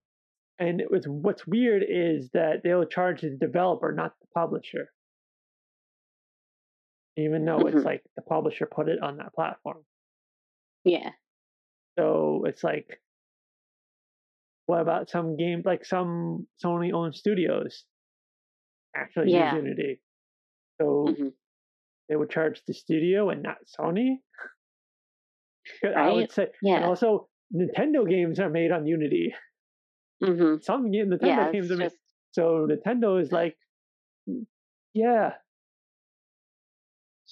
[0.60, 4.92] And it was what's weird is that they'll charge the developer, not the publisher.
[7.16, 7.78] Even though mm-hmm.
[7.78, 9.78] it's like the publisher put it on that platform.
[10.84, 11.10] Yeah.
[11.98, 13.00] So it's like,
[14.66, 17.84] what about some game like some Sony owned studios
[18.94, 19.54] actually yeah.
[19.54, 20.00] use Unity?
[20.80, 21.28] So mm-hmm.
[22.08, 24.16] they would charge the studio and not Sony.
[25.82, 25.96] Right?
[25.96, 26.76] I would say, yeah.
[26.76, 29.34] and also Nintendo games are made on Unity.
[30.22, 30.62] Mm-hmm.
[30.62, 31.78] Some Nintendo yeah, games are just...
[31.78, 31.92] made.
[32.32, 33.56] So Nintendo is like,
[34.94, 35.32] yeah.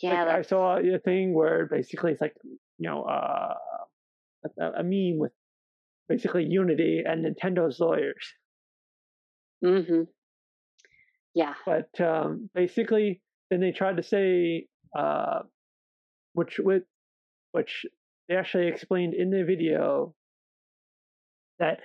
[0.03, 0.24] Yeah.
[0.24, 3.55] Like I saw a thing where basically it's like, you know, uh,
[4.61, 5.32] a, a meme with
[6.09, 8.32] basically Unity and Nintendo's lawyers.
[9.64, 10.03] Mm-hmm.
[11.34, 11.55] Yeah.
[11.66, 13.20] But um, basically,
[13.51, 14.66] then they tried to say,
[14.97, 15.41] uh,
[16.32, 16.84] which with
[17.53, 17.86] which
[18.28, 20.14] they actually explained in the video
[21.59, 21.80] that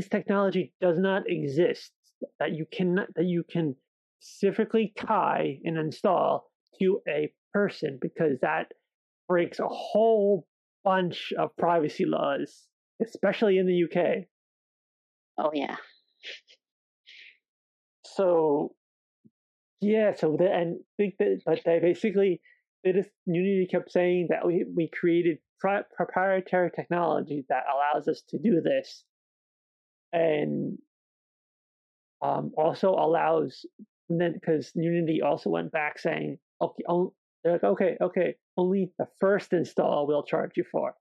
[0.00, 1.92] this technology does not exist
[2.38, 3.76] that you can that you can
[4.18, 8.72] specifically tie and install to a person because that
[9.28, 10.46] breaks a whole
[10.84, 12.66] bunch of privacy laws
[13.02, 14.24] especially in the UK
[15.38, 15.76] oh yeah.
[18.06, 18.70] So
[19.82, 22.40] yeah so the, and think that but they basically
[22.84, 28.22] they just Unity kept saying that we we created pri- proprietary technology that allows us
[28.30, 29.04] to do this,
[30.12, 30.78] and
[32.22, 33.64] um, also allows
[34.08, 39.06] then because Unity also went back saying okay, oh, they're like okay, okay, only the
[39.20, 40.94] first install we'll charge you for,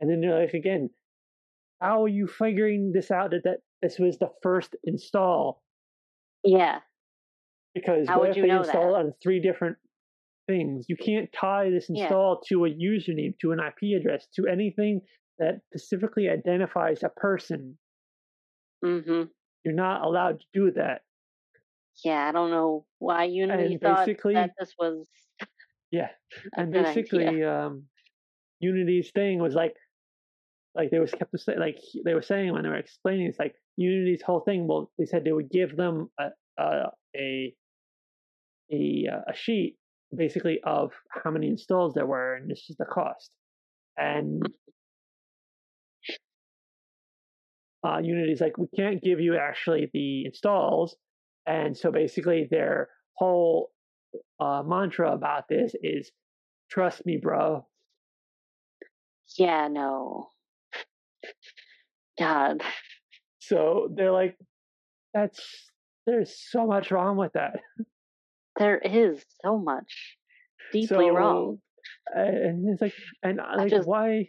[0.00, 0.90] and then they're like again,
[1.80, 5.62] how are you figuring this out that that this was the first install?
[6.44, 6.80] Yeah.
[7.74, 9.76] Because how what if they install on three different
[10.46, 10.86] things.
[10.88, 12.48] You can't tie this install yeah.
[12.56, 15.00] to a username, to an IP address, to anything
[15.38, 17.76] that specifically identifies a person.
[18.84, 19.22] Mm-hmm.
[19.64, 21.02] You're not allowed to do that.
[22.04, 25.06] Yeah, I don't know why Unity thought that this was.
[25.90, 26.08] Yeah,
[26.56, 27.84] and basically, um,
[28.60, 29.74] Unity's thing was like,
[30.74, 33.54] like they was kept say, like they were saying when they were explaining it's like
[33.76, 34.66] Unity's whole thing.
[34.66, 36.82] Well, they said they would give them a a
[37.16, 37.54] a,
[38.70, 39.76] a, a sheet
[40.14, 43.30] basically of how many installs there were, and this is the cost.
[43.96, 44.46] And
[47.86, 50.96] uh, Unity's like, we can't give you actually the installs,
[51.46, 53.70] and so basically their whole
[54.40, 56.10] uh, mantra about this is,
[56.70, 57.66] trust me, bro.
[59.38, 60.28] Yeah, no.
[62.18, 62.62] God.
[63.38, 64.36] So they're like,
[65.14, 65.40] that's
[66.06, 67.60] there's so much wrong with that.
[68.58, 70.16] There is so much
[70.72, 71.58] deeply so, wrong.
[72.14, 74.28] And it's like, and uh, like, just, why?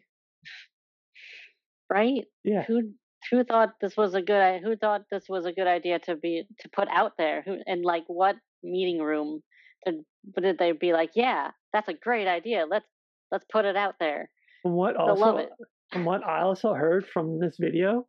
[1.89, 2.25] Right?
[2.43, 2.63] Yeah.
[2.63, 2.91] Who
[3.31, 4.61] who thought this was a good?
[4.63, 7.43] Who thought this was a good idea to be to put out there?
[7.45, 9.41] Who and like what meeting room?
[9.85, 9.93] To,
[10.41, 12.65] did they be like, yeah, that's a great idea.
[12.69, 12.87] Let's
[13.31, 14.29] let's put it out there.
[14.63, 15.49] From what They'll also, love it.
[15.91, 18.07] from what I also heard from this video,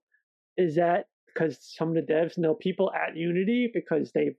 [0.56, 4.36] is that because some of the devs know people at Unity because they've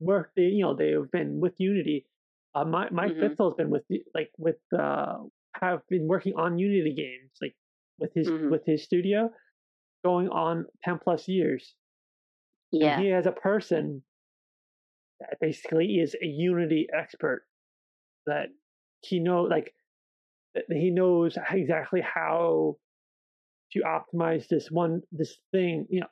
[0.00, 2.06] work they you know they've been with Unity.
[2.54, 3.42] Uh, Mike Mike mm-hmm.
[3.42, 3.82] has been with
[4.14, 5.16] like with uh
[5.60, 7.54] have been working on Unity games like
[7.98, 8.50] with his mm-hmm.
[8.50, 9.30] with his studio
[10.04, 11.74] going on ten plus years.
[12.72, 14.02] Yeah, and he has a person
[15.20, 17.42] that basically is a Unity expert
[18.26, 18.48] that
[19.02, 19.72] he know like
[20.70, 22.76] he knows exactly how
[23.72, 26.06] to optimize this one this thing you know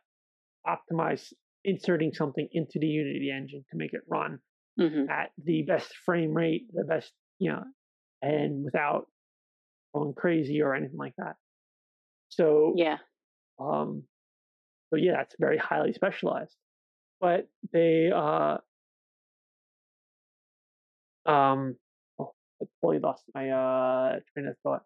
[0.66, 1.32] optimize
[1.64, 4.38] inserting something into the Unity engine to make it run
[4.78, 5.10] mm-hmm.
[5.10, 7.62] at the best frame rate, the best, you know,
[8.20, 9.06] and without
[9.94, 11.34] going crazy or anything like that.
[12.28, 12.98] So yeah,
[13.58, 14.04] um,
[14.90, 16.56] so yeah, it's very highly specialized.
[17.20, 18.58] But they uh,
[21.26, 21.76] um,
[22.18, 24.82] oh, I totally lost my uh train of thought.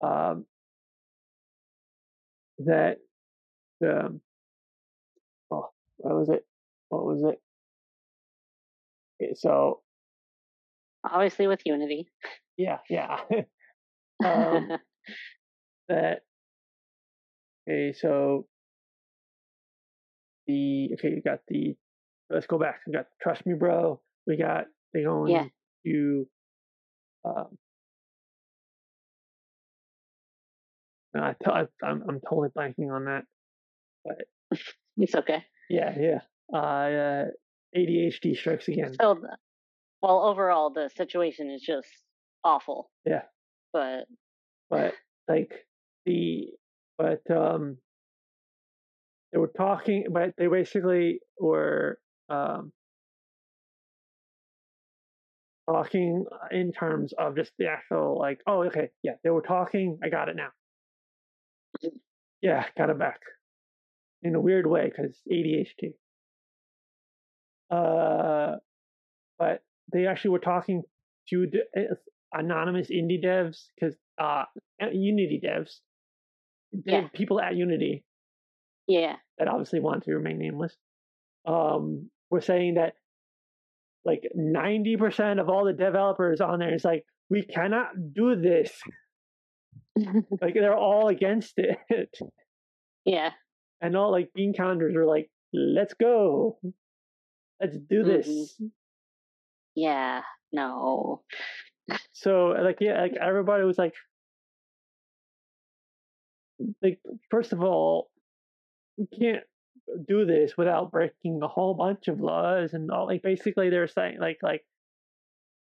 [0.00, 0.46] Um,
[2.58, 2.98] that
[3.80, 4.20] the
[5.50, 6.46] oh, what was it?
[6.88, 7.40] What was it?
[9.38, 9.80] so
[11.04, 12.08] obviously with Unity.
[12.56, 13.20] Yeah, yeah.
[14.24, 14.70] um,
[15.88, 16.22] that
[17.68, 18.46] okay, so
[20.46, 21.76] the okay, you got the
[22.30, 22.80] let's go back.
[22.86, 24.00] We got Trust Me Bro.
[24.26, 25.46] We got they going yeah.
[25.86, 26.26] to
[27.24, 27.58] um,
[31.14, 33.24] no, I t- I, I'm I'm totally blanking on that,
[34.04, 34.24] but
[34.96, 35.44] it's okay.
[35.68, 36.18] Yeah, yeah.
[36.52, 37.24] Uh, uh,
[37.76, 38.94] ADHD strikes again.
[39.00, 39.18] So,
[40.02, 41.88] well, overall, the situation is just
[42.44, 42.90] awful.
[43.06, 43.22] Yeah.
[43.72, 44.04] But.
[44.68, 44.94] But
[45.28, 45.52] like
[46.04, 46.48] the
[47.02, 47.78] but um
[49.32, 51.98] they were talking, but they basically were
[52.28, 52.72] um
[55.68, 60.08] talking in terms of just the actual like oh okay yeah they were talking i
[60.08, 60.50] got it now.
[62.40, 63.20] Yeah got it back.
[64.22, 65.94] In a weird way because adhd
[67.70, 68.56] uh
[69.38, 70.82] but they actually were talking
[71.28, 71.46] to
[71.76, 71.94] eh,
[72.32, 74.44] anonymous indie devs because uh
[74.92, 75.80] unity devs
[76.84, 77.08] yeah.
[77.12, 78.04] people at unity.
[78.86, 79.16] Yeah.
[79.38, 80.76] That obviously want to remain nameless.
[81.46, 82.94] Um were saying that
[84.04, 88.72] like 90% of all the developers on there is like we cannot do this.
[90.40, 91.78] Like they're all against it.
[93.04, 93.30] Yeah.
[93.80, 96.58] And all like bean counters are like let's go.
[97.60, 98.28] Let's do this.
[98.28, 98.66] Mm-hmm.
[99.74, 100.22] yeah.
[100.52, 101.22] No.
[102.12, 103.92] So like yeah like everybody was like
[106.82, 106.98] like
[107.30, 108.10] first of all
[108.96, 109.44] you can't
[110.08, 114.18] do this without breaking a whole bunch of laws and all like basically they're saying
[114.20, 114.64] like like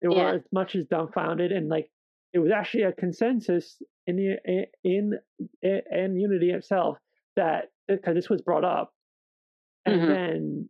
[0.02, 0.24] they yeah.
[0.24, 1.90] were as much as dumbfounded and like
[2.34, 5.14] it was actually a consensus in the in
[5.62, 6.98] in, in unity itself
[7.36, 8.94] that because this was brought up
[9.86, 10.10] and mm-hmm.
[10.10, 10.70] then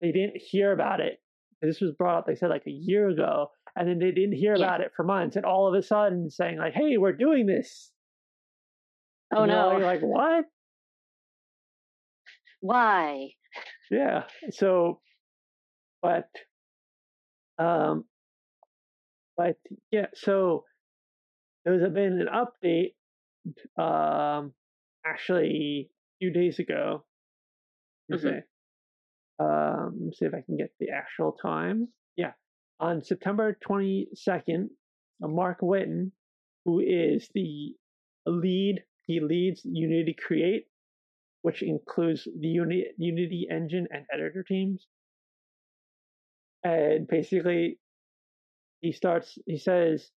[0.00, 1.20] they didn't hear about it
[1.62, 4.54] this was brought up they said like a year ago and then they didn't hear
[4.56, 4.64] yeah.
[4.64, 7.90] about it for months and all of a sudden saying like hey we're doing this
[9.34, 10.44] oh no You're like what
[12.64, 13.28] why?
[13.90, 14.22] Yeah.
[14.52, 15.00] So,
[16.00, 16.30] but,
[17.58, 18.04] um,
[19.36, 19.56] but
[19.90, 20.06] yeah.
[20.14, 20.64] So
[21.66, 22.94] there's been an update,
[23.78, 24.52] um,
[25.04, 27.04] actually a few days ago.
[28.10, 28.26] Mm-hmm.
[28.26, 28.42] Say,
[29.40, 31.88] um, see if I can get the actual time.
[32.16, 32.32] Yeah,
[32.80, 34.68] on September 22nd,
[35.22, 36.12] uh, Marc Whitten,
[36.64, 37.74] who is the
[38.26, 40.66] lead, he leads Unity Create,
[41.42, 44.86] which includes the Uni- Unity engine and editor teams.
[46.62, 47.78] And basically,
[48.80, 50.10] he starts, he says,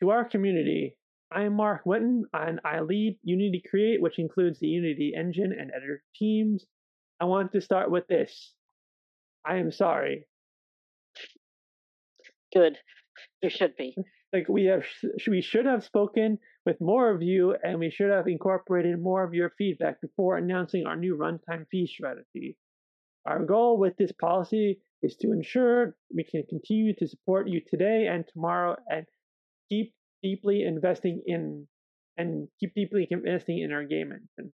[0.00, 0.96] To our community,
[1.30, 6.02] I'm Marc Whitten, and I lead Unity Create, which includes the Unity engine and editor
[6.16, 6.64] teams.
[7.20, 8.54] I want to start with this.
[9.46, 10.26] I am sorry.
[12.54, 12.78] Good.
[13.42, 13.94] There should be.
[13.96, 14.04] Hm.
[14.32, 14.84] Like we have,
[15.26, 19.32] we should have spoken with more of you, and we should have incorporated more of
[19.32, 22.58] your feedback before announcing our new runtime fee strategy.
[23.24, 28.06] Our goal with this policy is to ensure we can continue to support you today
[28.10, 29.06] and tomorrow and
[29.70, 31.66] keep deeply investing in
[32.16, 34.52] and keep deeply investing in our game engine.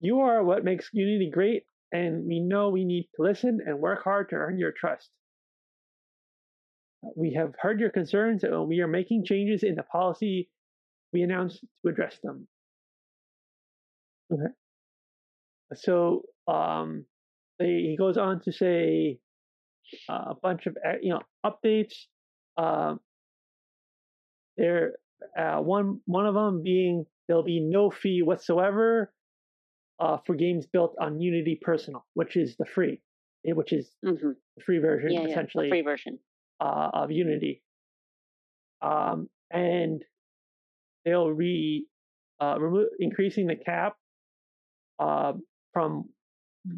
[0.00, 4.02] You are what makes Unity great, and we know we need to listen and work
[4.02, 5.10] hard to earn your trust.
[7.16, 10.48] We have heard your concerns and we are making changes in the policy
[11.12, 12.48] we announced to address them.
[14.32, 14.52] Okay.
[15.74, 17.04] So um,
[17.58, 19.18] they, he goes on to say
[20.08, 21.94] uh, a bunch of uh, you know updates.
[22.56, 23.00] Um,
[24.56, 24.94] there,
[25.38, 29.12] uh, one one of them being there'll be no fee whatsoever
[30.00, 33.00] uh, for games built on Unity Personal, which is the free,
[33.46, 34.30] eh, which is mm-hmm.
[34.56, 35.66] the free version yeah, essentially.
[35.66, 36.18] Yeah, free version
[36.60, 37.62] uh, of Unity.
[38.80, 40.02] Um, and
[41.04, 41.86] they'll re
[42.40, 43.96] uh, remove increasing the cap
[44.98, 45.32] uh,
[45.72, 46.04] from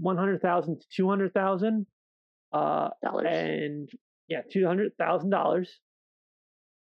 [0.00, 1.86] one hundred thousand to two hundred thousand,
[2.52, 3.88] uh, and
[4.28, 5.70] yeah, two hundred thousand dollars.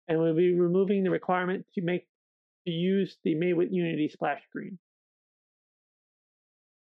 [0.08, 2.08] And we'll be removing the requirement to make
[2.66, 4.80] to use the Made with Unity splash screen.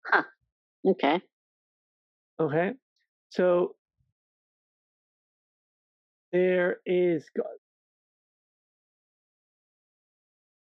[0.05, 0.23] Huh.
[0.85, 1.21] Okay.
[2.39, 2.71] Okay.
[3.29, 3.75] So
[6.32, 7.25] there is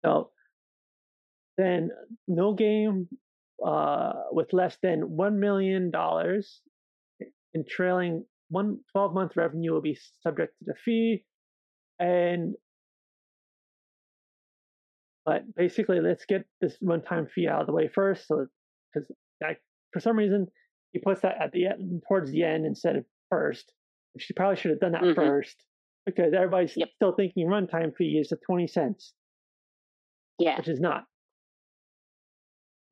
[0.04, 0.30] so
[1.58, 1.90] then
[2.26, 3.08] no game
[3.64, 6.60] uh, with less than one million dollars
[7.54, 11.24] in trailing one 12 month revenue will be subject to the fee
[11.98, 12.54] and
[15.24, 18.46] but basically let's get this one time fee out of the way first so
[18.92, 19.08] because
[19.92, 20.46] for some reason
[20.92, 23.72] he puts that at the end, towards the end instead of first.
[24.18, 25.14] She probably should have done that mm-hmm.
[25.14, 25.56] first
[26.04, 26.88] because everybody's yep.
[26.96, 29.12] still thinking runtime fee is a twenty cents.
[30.38, 31.04] Yeah, which is not.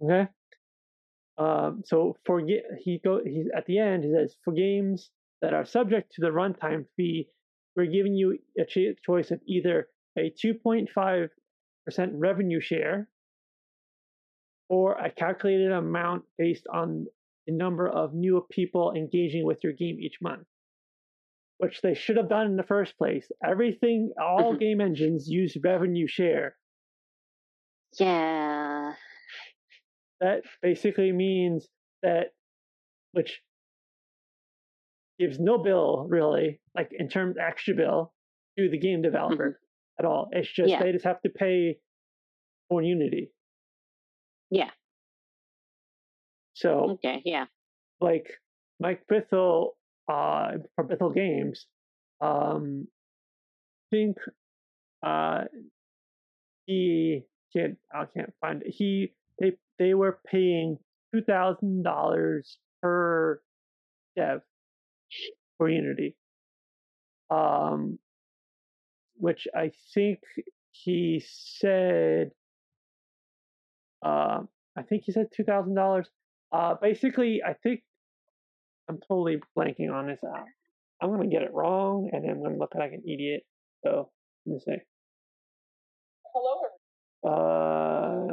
[0.02, 0.28] Okay.
[1.38, 5.10] Um, so for he go he's at the end he says for games
[5.40, 7.28] that are subject to the runtime fee,
[7.76, 8.64] we're giving you a
[9.06, 11.28] choice of either a 2.5%
[12.12, 13.08] revenue share
[14.68, 17.06] or a calculated amount based on
[17.46, 20.46] the number of new people engaging with your game each month,
[21.60, 23.30] which they should have done in the first place.
[23.44, 24.58] Everything, all mm-hmm.
[24.58, 26.56] game engines use revenue share.
[27.98, 28.94] Yeah.
[30.22, 31.68] That basically means
[32.02, 32.28] that,
[33.12, 33.42] which
[35.18, 38.14] gives no bill really, like in terms of extra bill
[38.58, 40.04] to the game developer mm-hmm.
[40.04, 40.30] at all.
[40.32, 40.82] It's just yeah.
[40.82, 41.76] they just have to pay
[42.70, 43.32] for Unity.
[44.50, 44.70] Yeah.
[46.54, 47.46] So okay, yeah.
[48.00, 48.30] Like
[48.80, 49.72] Mike Bithell
[50.10, 51.66] uh, for Bithell Games,
[52.20, 52.88] um,
[53.90, 54.16] think
[55.06, 55.42] uh,
[56.66, 57.22] he
[57.54, 58.74] can't I can't find it.
[58.76, 60.78] He they they were paying
[61.14, 63.40] two thousand dollars per
[64.16, 64.40] dev
[65.58, 66.16] for Unity.
[67.30, 67.98] Um,
[69.14, 70.18] which I think
[70.72, 72.32] he said,
[74.04, 74.40] uh,
[74.76, 76.08] I think he said two thousand dollars.
[76.52, 77.82] Uh, basically, I think
[78.90, 80.18] I'm totally blanking on this.
[80.24, 80.42] Uh,
[81.00, 83.44] I'm gonna get it wrong, and then I'm gonna look like an idiot.
[83.84, 84.10] So
[84.46, 84.82] let me say.
[86.34, 86.62] Hello.
[87.24, 88.26] Uh.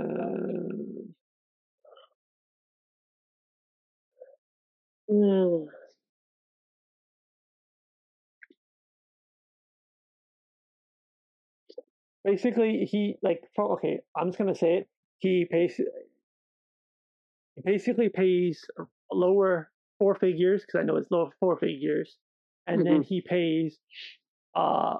[5.09, 5.67] Mm.
[12.25, 14.89] basically he like for, okay i'm just going to say it
[15.19, 15.79] he pays
[17.55, 18.65] he basically pays
[19.09, 22.17] lower four figures because i know it's low four figures
[22.65, 22.93] and mm-hmm.
[22.93, 23.77] then he pays
[24.55, 24.95] uh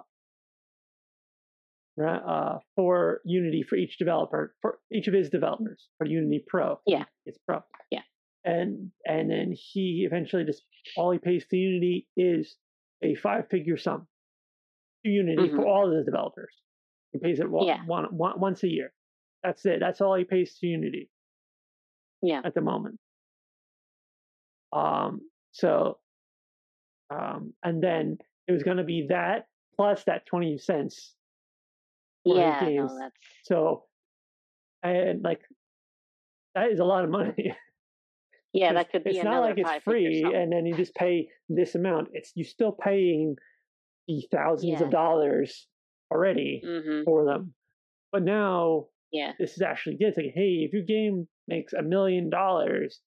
[2.06, 6.80] uh, for Unity for each developer, for each of his developers, for Unity Pro.
[6.86, 7.64] Yeah, it's Pro.
[7.91, 8.02] Yeah,
[8.45, 10.64] and and then he eventually just
[10.95, 12.56] all he pays to Unity is
[13.04, 14.08] a five figure sum
[15.06, 15.56] to Unity mm-hmm.
[15.56, 16.54] for all of the developers.
[17.14, 17.80] He pays it one, yeah.
[17.86, 18.91] one, one, once a year.
[19.43, 19.80] That's it.
[19.80, 21.10] That's all he pays to Unity.
[22.22, 22.41] Yeah.
[22.43, 23.00] At the moment.
[24.78, 25.21] Um.
[25.51, 25.97] So.
[27.09, 27.53] Um.
[27.63, 28.17] And then
[28.47, 31.13] it was going to be that plus that twenty cents.
[32.25, 32.59] Yeah.
[32.61, 33.09] No.
[33.43, 33.84] So.
[34.84, 35.41] And like,
[36.53, 37.55] that is a lot of money.
[38.53, 39.11] Yeah, that could be.
[39.11, 42.09] It's not like it's free, and then you just pay this amount.
[42.13, 43.36] It's you're still paying
[44.07, 44.84] the thousands yeah.
[44.84, 45.67] of dollars
[46.11, 47.03] already mm-hmm.
[47.03, 47.53] for them.
[48.11, 50.07] But now, yeah, this is actually good.
[50.07, 52.99] It's like, hey, if your game makes a million dollars,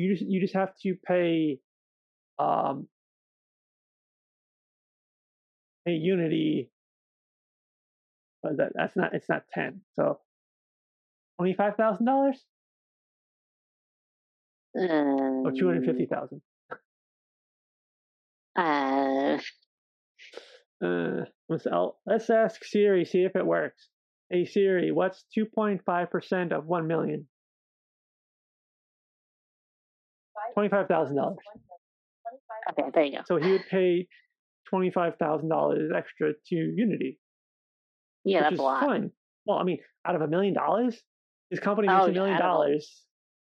[0.00, 1.58] you just you just have to pay,
[2.38, 2.88] um,
[5.86, 6.70] pay Unity.
[8.42, 9.82] But that that's not it's not ten.
[9.96, 10.20] So
[11.38, 12.42] twenty five thousand dollars.
[14.78, 16.40] Um, or two hundred fifty thousand.
[18.56, 19.38] Uh,
[20.82, 21.66] uh, let's,
[22.06, 23.88] let's ask Siri, see if it works.
[24.30, 27.26] Hey Siri, what's 2.5% of 1 million?
[30.56, 31.36] $25,000.
[32.70, 33.22] Okay, there you go.
[33.26, 34.06] So he would pay
[34.72, 37.18] $25,000 extra to Unity.
[38.24, 38.84] Yeah, that's a lot.
[38.84, 39.10] Fine.
[39.46, 41.00] Well, I mean, out of a million dollars,
[41.50, 43.04] his company makes oh, a million dollars.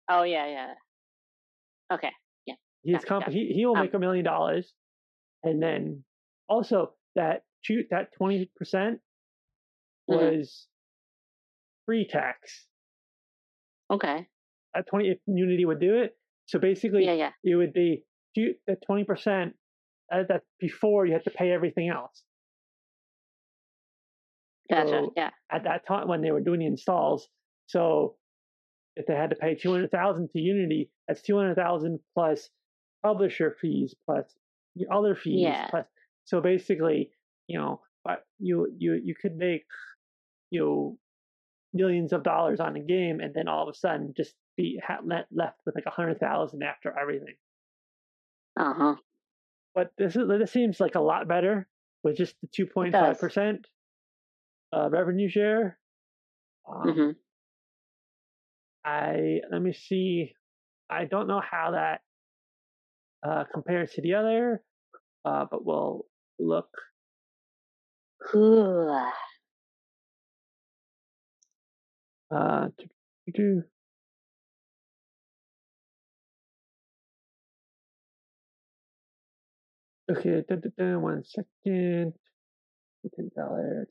[0.09, 0.73] Oh, yeah, yeah.
[1.93, 2.11] Okay,
[2.47, 2.55] yeah.
[2.85, 3.49] His gotcha, company, gotcha.
[3.49, 4.73] he, he will um, make a million dollars.
[5.45, 6.05] And then
[6.49, 8.97] also, that two, that 20% mm-hmm.
[10.09, 10.67] was
[11.87, 12.67] free tax.
[13.91, 14.27] Okay.
[14.75, 16.17] At 20, if Unity would do it.
[16.53, 17.31] So basically, yeah, yeah.
[17.43, 18.05] it would be
[18.39, 19.53] 20%,
[20.13, 22.23] uh, that before you had to pay everything else.
[24.71, 24.89] Gotcha.
[24.89, 25.31] So yeah.
[25.51, 27.27] At that time when they were doing the installs,
[27.69, 28.17] so
[28.97, 32.51] if they had to pay 200,000 to Unity, that's 200,000 plus
[33.03, 34.27] publisher fees plus
[34.91, 35.69] other fees yeah.
[35.71, 35.87] plus
[36.27, 37.11] so basically,
[37.47, 37.81] you know,
[38.39, 39.65] you you you could make
[40.51, 40.99] you know
[41.73, 44.81] millions of dollars on a game, and then all of a sudden just be
[45.31, 47.35] left with like a hundred thousand after everything.
[48.59, 48.95] Uh huh.
[49.75, 51.67] But this is this seems like a lot better
[52.05, 53.67] with just the two point five percent
[54.73, 55.79] uh, revenue share.
[56.71, 57.11] Um, mm-hmm.
[58.85, 60.35] I let me see.
[60.91, 62.01] I don't know how that
[63.27, 64.63] uh, compares to the other,
[65.25, 66.05] uh, but we'll
[66.39, 66.69] look.
[72.31, 72.69] Uh,
[73.35, 73.63] do,
[80.11, 82.13] Okay, da, da, da, one second.
[83.15, 83.87] Ten dollar.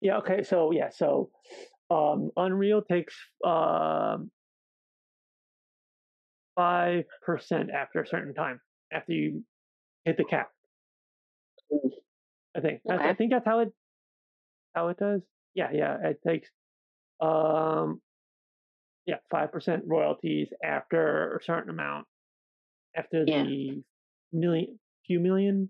[0.00, 0.18] Yeah.
[0.18, 0.42] Okay.
[0.42, 0.90] So yeah.
[0.90, 1.30] So
[1.90, 4.30] um, Unreal takes um,
[6.56, 8.60] five percent after a certain time
[8.92, 9.44] after you
[10.04, 10.50] hit the cap.
[12.56, 12.80] I think.
[12.90, 13.04] Okay.
[13.04, 13.68] I, I, think that's how it
[14.74, 15.20] how it does.
[15.54, 15.68] Yeah.
[15.72, 15.96] Yeah.
[16.02, 16.48] It takes
[17.20, 18.00] um
[19.06, 22.06] yeah five percent royalties after a certain amount
[22.96, 23.42] after yeah.
[23.42, 23.82] the
[24.32, 25.68] million few million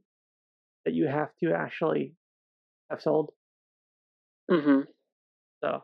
[0.85, 2.15] that you have to actually
[2.91, 3.31] have sold.
[4.51, 4.81] Mm-hmm.
[5.63, 5.83] So.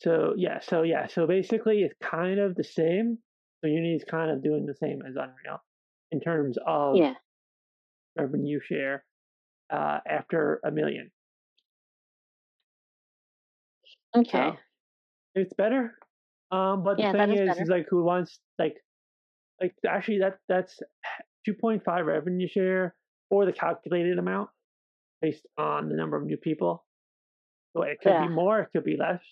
[0.00, 3.18] So yeah, so yeah, so basically it's kind of the same.
[3.60, 5.60] So Unity is kind of doing the same as Unreal
[6.12, 7.14] in terms of yeah.
[8.16, 9.04] revenue share
[9.70, 11.10] uh, after a million.
[14.16, 14.50] Okay.
[14.50, 14.56] So
[15.34, 15.94] it's better.
[16.50, 18.76] Um, but the thing is, is, is like who wants like
[19.60, 20.78] like actually that that's
[21.48, 22.94] 2.5 revenue share
[23.30, 24.48] or the calculated amount
[25.20, 26.84] based on the number of new people.
[27.76, 28.26] So it could yeah.
[28.26, 29.22] be more, it could be less.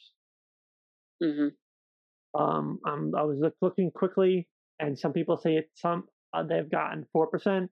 [1.22, 2.40] Mm-hmm.
[2.40, 4.46] Um, um, I was looking quickly,
[4.78, 6.04] and some people say it's some
[6.34, 7.70] uh, they've gotten four percent.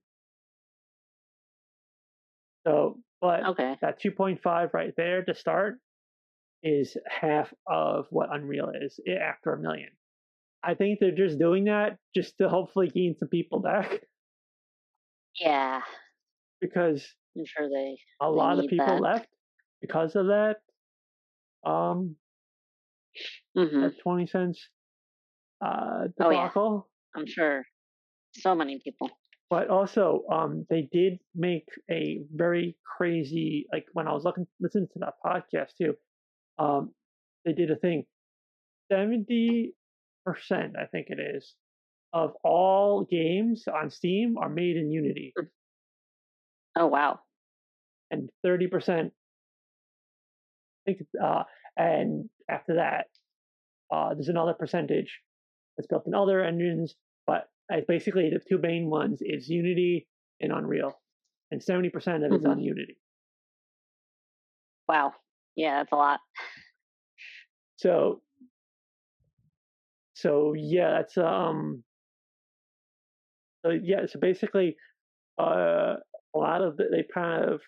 [2.66, 3.76] So, but okay.
[3.82, 5.78] that 2.5 right there to start
[6.64, 9.90] is half of what Unreal is after a million.
[10.62, 14.00] I think they're just doing that just to hopefully gain some people back.
[15.38, 15.82] Yeah.
[16.60, 17.06] Because
[17.36, 19.00] I'm sure they a they lot of people that.
[19.00, 19.28] left
[19.82, 20.56] because of that.
[21.66, 22.16] Um
[23.56, 23.80] mm-hmm.
[23.82, 24.68] that twenty cents
[25.64, 26.86] uh debacle.
[26.86, 27.20] Oh, yeah.
[27.20, 27.64] I'm sure.
[28.32, 29.10] So many people.
[29.50, 34.88] But also, um, they did make a very crazy like when I was looking listening
[34.94, 35.94] to that podcast too
[36.58, 36.92] um,
[37.44, 38.04] they did a thing.
[38.90, 39.74] Seventy
[40.24, 41.54] percent, I think it is,
[42.12, 45.32] of all games on Steam are made in Unity.
[45.38, 45.46] Mm.
[46.76, 47.20] Oh wow!
[48.10, 49.12] And thirty percent,
[50.86, 51.44] I think, uh,
[51.76, 53.06] and after that,
[53.92, 55.20] uh, there's another percentage
[55.76, 56.94] that's built in other engines,
[57.26, 60.06] but uh, basically the two main ones is Unity
[60.40, 60.92] and Unreal,
[61.50, 62.52] and seventy percent of it's mm-hmm.
[62.52, 62.96] on Unity.
[64.86, 65.14] Wow.
[65.56, 66.20] Yeah, that's a lot.
[67.76, 68.20] So,
[70.14, 71.82] so yeah, that's um.
[73.64, 74.76] So yeah, so basically,
[75.40, 75.94] uh,
[76.34, 77.60] a lot of the, they kind of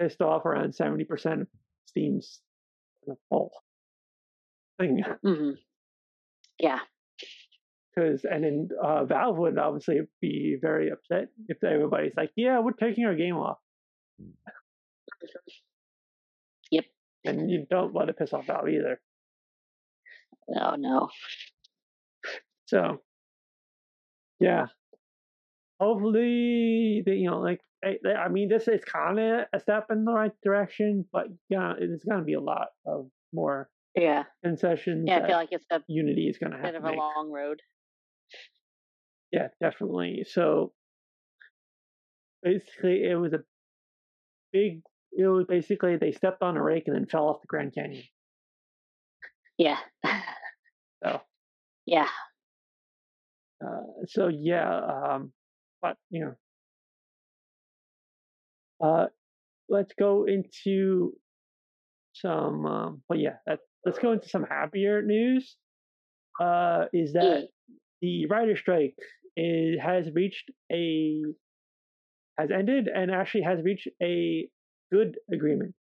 [0.00, 1.48] pissed off around seventy percent of
[1.86, 2.40] Steam's
[3.30, 3.52] whole
[4.78, 5.02] thing.
[5.24, 5.50] Mm-hmm.
[6.60, 6.78] Yeah.
[7.94, 12.72] Because and then uh, Valve would obviously be very upset if everybody's like, "Yeah, we're
[12.72, 13.58] taking our game off."
[17.28, 19.00] And you don't want to piss off Valve either.
[20.56, 21.08] Oh no.
[22.66, 23.00] So,
[24.40, 24.66] yeah.
[25.80, 30.12] Hopefully, they, you know, like I mean, this is kind of a step in the
[30.12, 35.04] right direction, but yeah, it's going to be a lot of more yeah concessions.
[35.06, 37.30] Yeah, I feel like it's a Unity is going to have bit of a long
[37.32, 37.60] road.
[39.30, 40.24] Yeah, definitely.
[40.28, 40.72] So
[42.42, 43.40] basically, it was a
[44.52, 44.82] big
[45.12, 48.04] it was basically they stepped on a rake and then fell off the Grand Canyon.
[49.56, 49.78] Yeah.
[51.02, 51.20] So.
[51.86, 52.08] Yeah.
[53.64, 55.32] Uh, so yeah, um,
[55.80, 56.34] but you
[58.80, 59.06] know, uh,
[59.70, 61.12] let's go into
[62.12, 62.66] some.
[62.66, 65.56] Um, well, yeah, that, let's go into some happier news.
[66.38, 67.74] Uh, is that yeah.
[68.02, 68.94] the writer strike
[69.36, 71.22] is, has reached a
[72.38, 74.48] has ended and actually has reached a
[74.90, 75.74] good agreement,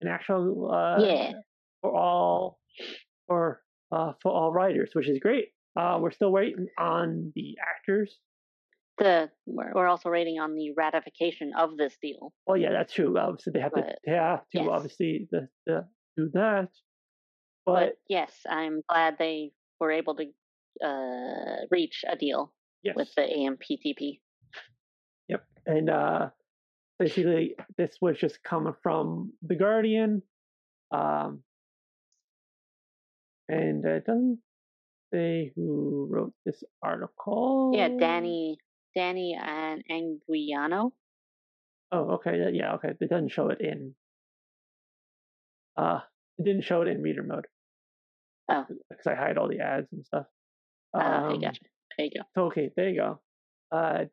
[0.00, 1.32] an actual uh, yeah
[1.80, 2.58] for all
[3.26, 3.60] for
[3.92, 5.46] uh, for all writers, which is great.
[5.76, 8.18] Uh, we're still waiting on the actors.
[8.98, 12.32] The we're also waiting on the ratification of this deal.
[12.46, 13.18] Well, yeah, that's true.
[13.18, 14.68] Obviously, they have but, to they have to yes.
[14.70, 15.86] obviously the, the,
[16.16, 16.68] do that.
[17.66, 22.96] But, but, yes, I'm glad they were able to uh, reach a deal yes.
[22.96, 24.20] with the AMPTP.
[25.28, 26.28] Yep, and uh,
[26.98, 30.22] basically this was just coming from the Guardian,
[30.90, 31.42] um,
[33.48, 34.38] and it doesn't
[35.12, 37.72] say who wrote this article.
[37.74, 38.56] Yeah, Dani,
[38.96, 40.92] Dani and Anguiano.
[41.92, 42.50] Oh, okay.
[42.52, 42.92] Yeah, okay.
[43.00, 43.94] It doesn't show it in.
[45.76, 46.00] Uh,
[46.38, 47.46] it didn't show it in reader mode.
[48.50, 50.26] Oh, because I hide all the ads and stuff.
[50.94, 51.60] Oh, um, okay, gotcha.
[51.96, 52.46] There you go.
[52.46, 53.20] Okay, there you go.
[53.70, 54.04] Uh,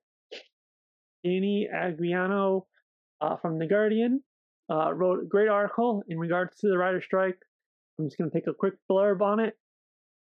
[1.25, 2.65] Dani Anguiano
[3.23, 4.21] uh, from The Guardian
[4.71, 7.37] uh, wrote a great article in regards to the writer strike.
[7.97, 9.55] I'm just going to take a quick blurb on it.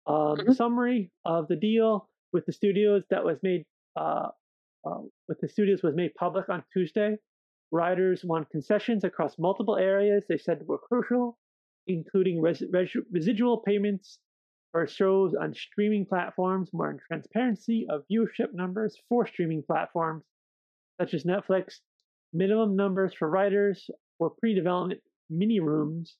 [0.08, 0.54] Um, mm-hmm.
[0.54, 3.66] Summary of the deal with the studios that was made
[4.00, 4.30] uh,
[4.86, 7.18] uh, with the studios was made public on Tuesday.
[7.72, 11.38] Writers want concessions across multiple areas they said were crucial,
[11.88, 14.20] including res- res- residual payments
[14.72, 20.24] for shows on streaming platforms, more transparency of viewership numbers for streaming platforms
[21.02, 21.80] such as Netflix,
[22.34, 26.16] minimum numbers for writers for pre-development mini rooms,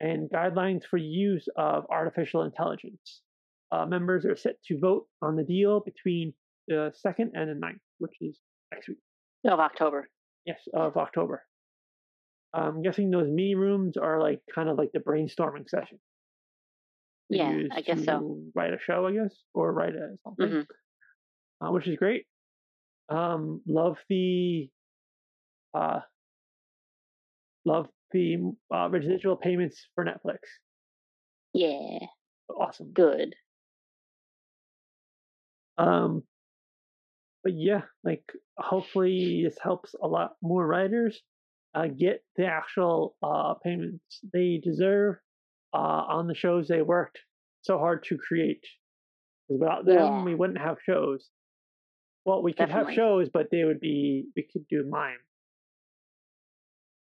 [0.00, 3.20] and guidelines for use of artificial intelligence.
[3.70, 6.32] Uh, members are set to vote on the deal between
[6.66, 8.38] the 2nd and the 9th, which is
[8.72, 8.98] next week.
[9.46, 10.08] Of October.
[10.46, 11.42] Yes, of October.
[12.52, 15.98] I'm guessing those mini rooms are like kind of like the brainstorming session.
[17.28, 18.40] Yeah, I guess so.
[18.56, 21.66] Write a show, I guess, or write a something, mm-hmm.
[21.66, 22.24] uh, which is great.
[23.10, 24.70] Um, love the
[25.74, 26.00] uh,
[27.64, 30.38] love the uh, residual payments for Netflix.
[31.52, 32.06] Yeah.
[32.48, 32.92] Awesome.
[32.92, 33.34] Good.
[35.78, 36.22] Um,
[37.42, 38.24] but yeah, like
[38.58, 41.20] hopefully this helps a lot more writers
[41.74, 45.16] uh, get the actual uh, payments they deserve
[45.72, 47.18] uh, on the shows they worked
[47.62, 48.64] so hard to create.
[49.48, 50.22] Without them, yeah.
[50.22, 51.28] we wouldn't have shows.
[52.24, 52.94] Well, we could Definitely.
[52.94, 55.16] have shows, but they would be we could do mime.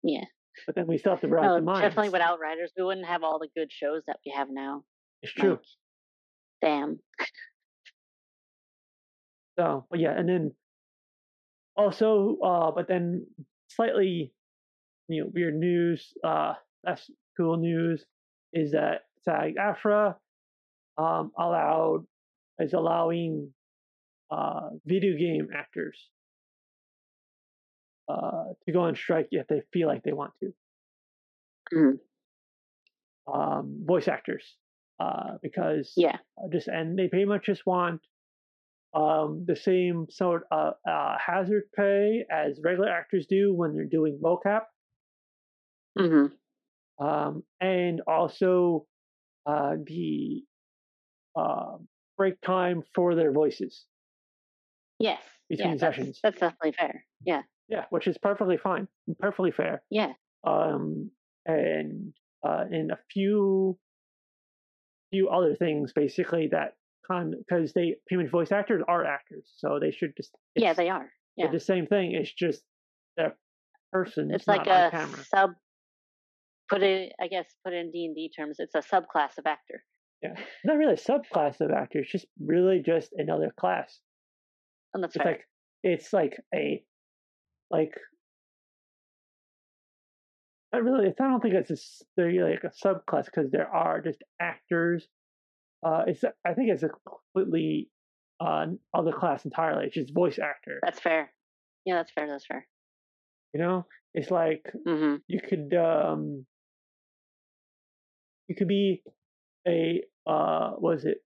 [0.04, 0.24] Yeah.
[0.66, 1.82] But then we still have to write no, the mimes.
[1.82, 4.84] Definitely without writers, we wouldn't have all the good shows that we have now.
[5.22, 5.52] It's true.
[5.52, 5.60] Like,
[6.62, 7.00] damn.
[9.58, 10.52] So, but yeah, and then
[11.76, 13.26] also, uh, but then
[13.70, 14.34] slightly,
[15.10, 16.14] you know, weird news.
[16.24, 18.06] Uh, that's cool news
[18.54, 20.16] is that SAG-AFTRA
[20.98, 22.06] um, allowed
[22.60, 23.54] is allowing
[24.32, 26.10] uh, video game actors
[28.08, 30.54] uh, to go on strike if they feel like they want to.
[31.74, 33.34] Mm-hmm.
[33.34, 34.44] Um, voice actors,
[35.00, 36.18] uh, because yeah,
[36.52, 38.02] just and they pretty much just want
[38.96, 44.20] um, the same sort of uh, hazard pay as regular actors do when they're doing
[44.24, 44.62] mocap.
[45.98, 47.06] Mm-hmm.
[47.06, 48.88] Um, and also
[49.46, 50.42] uh, the
[51.36, 51.78] uh,
[52.18, 53.86] break time for their voices.
[55.00, 55.22] Yes.
[55.50, 56.20] Between yeah, sessions.
[56.22, 57.06] That's, that's definitely fair.
[57.26, 57.42] Yeah.
[57.70, 58.88] Yeah, which is perfectly fine,
[59.20, 59.84] perfectly fair.
[59.90, 60.14] Yeah.
[60.46, 61.12] Um,
[61.46, 62.14] and
[62.46, 63.78] uh, in a few
[65.12, 66.74] few other things, basically that
[67.10, 71.10] con because they human voice actors are actors, so they should just yeah they are
[71.36, 72.14] yeah the same thing.
[72.14, 72.64] It's just
[73.18, 73.36] their
[73.92, 74.32] person.
[74.34, 75.52] It's like a sub.
[76.70, 78.58] Put it, I guess, put in D and D terms.
[78.60, 79.84] It's a subclass of actor.
[80.22, 82.00] Yeah, not really a subclass of actor.
[82.00, 84.00] It's Just really just another class.
[84.94, 85.32] And that's it's fair.
[85.34, 85.42] like
[85.84, 86.84] it's like a
[87.72, 87.94] like
[90.74, 95.08] I really I don't think it's a, like a subclass because there are just actors.
[95.86, 96.90] Uh, it's I think it's a
[97.34, 97.90] completely
[98.40, 99.86] uh, other class entirely.
[99.86, 100.80] It's just voice actor.
[100.84, 101.32] That's fair.
[101.86, 102.28] Yeah, that's fair.
[102.28, 102.68] That's fair.
[103.54, 105.16] You know, it's like mm-hmm.
[105.28, 106.46] you could um,
[108.48, 109.02] you could be
[109.68, 111.18] a uh, was it?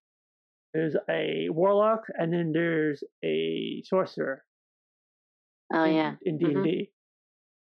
[0.74, 4.44] There's a warlock, and then there's a sorcerer.
[5.72, 6.92] Oh in, yeah, in D and D.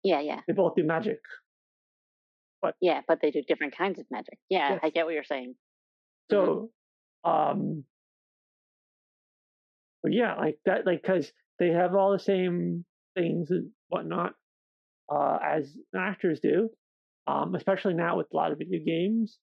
[0.03, 0.41] Yeah, yeah.
[0.47, 1.19] They both do magic.
[2.61, 4.37] But yeah, but they do different kinds of magic.
[4.49, 4.79] Yeah, yes.
[4.83, 5.55] I get what you're saying.
[6.31, 6.71] So,
[7.25, 7.31] mm-hmm.
[7.31, 7.83] um,
[10.01, 12.85] but yeah, like that, like because they have all the same
[13.15, 14.33] things and whatnot
[15.13, 16.69] uh, as actors do,
[17.27, 19.37] um, especially now with a lot of video games.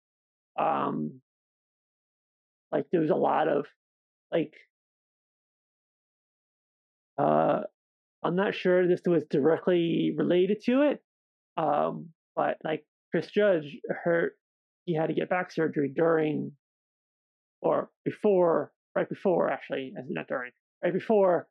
[0.58, 1.20] Um,
[2.72, 3.66] like there's a lot of
[4.32, 4.54] like
[7.18, 7.60] uh
[8.24, 11.02] I'm not sure this was directly related to it.
[11.56, 14.34] Um, but like Chris Judge hurt
[14.84, 16.52] he had to get back surgery during
[17.60, 21.48] or before right before actually, as not during, right before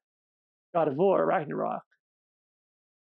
[0.74, 1.82] God of War, Ragnarok.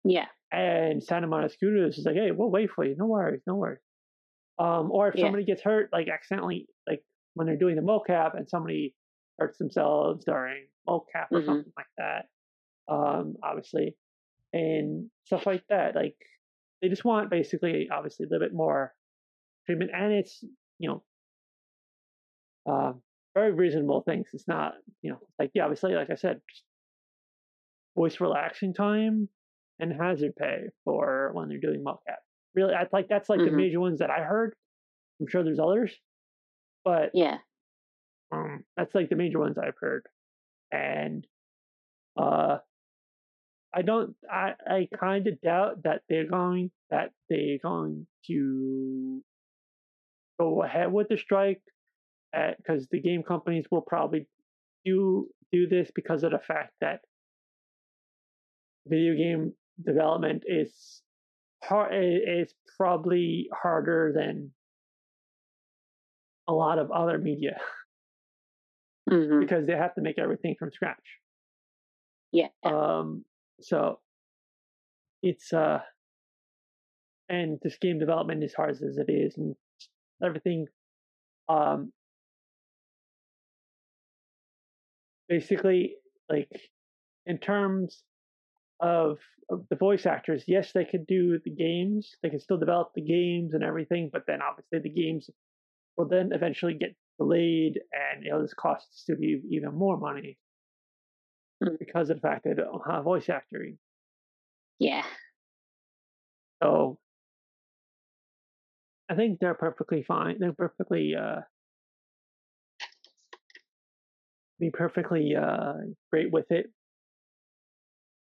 [0.04, 0.26] Yeah.
[0.52, 2.96] And Santa Monica Studios is like, hey, we'll wait for you.
[2.98, 3.80] No worries, no worries.
[4.60, 5.26] Um, or if yeah.
[5.26, 7.02] somebody gets hurt, like accidentally, like
[7.34, 8.96] when they're doing the mocap and somebody
[9.40, 11.46] hurts themselves during mocap or mm-hmm.
[11.46, 12.26] something like that,
[12.94, 13.96] um, obviously,
[14.54, 15.96] and stuff like that.
[15.96, 16.16] Like
[16.82, 18.94] they just want basically, obviously, a little bit more
[19.66, 20.44] treatment, and it's
[20.80, 21.04] you know,
[22.72, 22.94] uh,
[23.34, 24.28] very reasonable things.
[24.34, 26.42] It's not you know, like yeah, obviously, like I said,
[27.96, 29.30] voice relaxing time
[29.80, 32.20] and hazard pay for when they're doing mocap.
[32.56, 33.52] Really, I like that's like mm-hmm.
[33.52, 34.56] the major ones that I heard.
[35.20, 35.96] I'm sure there's others,
[36.84, 37.38] but yeah,
[38.32, 40.06] um, that's like the major ones I've heard,
[40.72, 41.26] and
[42.18, 42.58] uh,
[43.74, 44.16] I don't.
[44.30, 49.22] I I kind of doubt that they're going that they're going to
[50.40, 51.62] go ahead with the strike,
[52.58, 54.28] because the game companies will probably
[54.86, 57.02] do do this because of the fact that
[58.88, 59.54] video game
[59.86, 61.02] development is
[61.64, 61.94] hard.
[61.94, 64.52] Is probably harder than
[66.48, 67.60] a lot of other media
[69.10, 69.40] mm-hmm.
[69.40, 70.98] because they have to make everything from scratch.
[72.32, 72.48] Yeah.
[72.64, 73.26] Um,
[73.62, 74.00] so
[75.22, 75.80] it's uh
[77.30, 79.56] and this game development is hard as it is and
[80.24, 80.66] everything
[81.48, 81.92] um
[85.30, 85.96] basically
[86.30, 86.50] like
[87.26, 88.04] in terms
[88.80, 89.20] of,
[89.50, 93.02] of, the voice actors yes they could do the games they can still develop the
[93.02, 95.30] games and everything but then obviously the games
[96.02, 100.38] will then eventually get delayed and it'll just cost the studio even more money
[101.64, 101.78] mm.
[101.78, 103.78] because of the fact they don't have voice acting.
[104.80, 105.04] Yeah.
[106.64, 106.98] So
[109.10, 110.38] I think they're perfectly fine.
[110.40, 111.42] They're perfectly uh
[114.60, 115.74] be perfectly uh
[116.12, 116.72] great with it.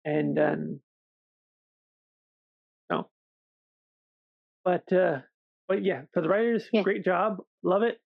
[0.04, 0.80] And then
[2.90, 3.08] no.
[4.64, 5.20] But uh
[5.74, 6.82] but yeah, for the writers, yeah.
[6.82, 7.38] great job.
[7.62, 7.98] Love it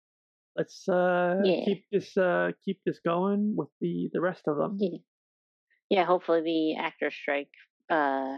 [0.59, 1.65] let's uh, yeah.
[1.65, 4.77] keep this uh, keep this going with the the rest of them.
[4.79, 4.99] Yeah,
[5.89, 6.05] yeah.
[6.05, 7.53] Hopefully, the actor strike
[7.89, 8.37] uh,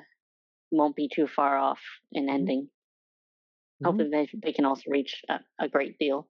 [0.70, 1.80] won't be too far off
[2.12, 2.34] in mm-hmm.
[2.34, 2.62] ending.
[2.62, 3.86] Mm-hmm.
[3.86, 6.28] Hopefully, they they can also reach a, a, great deal.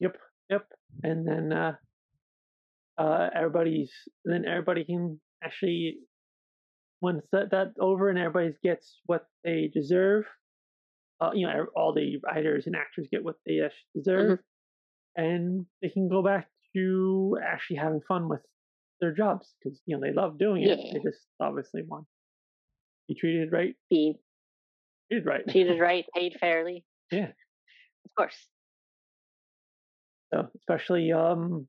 [0.00, 0.16] Yep,
[0.50, 0.66] yep.
[1.04, 1.76] And then uh,
[2.98, 3.92] uh, everybody's
[4.24, 5.98] then everybody can actually
[7.00, 10.24] once that that's over and everybody gets what they deserve.
[11.20, 13.60] Uh, you know, all the writers and actors get what they
[13.94, 14.30] deserve.
[14.30, 14.42] Mm-hmm
[15.16, 18.40] and they can go back to actually having fun with
[19.00, 20.78] their jobs because you know they love doing it.
[20.78, 20.92] Yeah.
[20.92, 23.74] They just obviously want to be treated right.
[23.88, 24.16] Be
[25.10, 25.48] treated right.
[25.48, 26.84] Treated right, paid fairly.
[27.10, 28.36] Yeah, of course.
[30.32, 31.66] So especially um,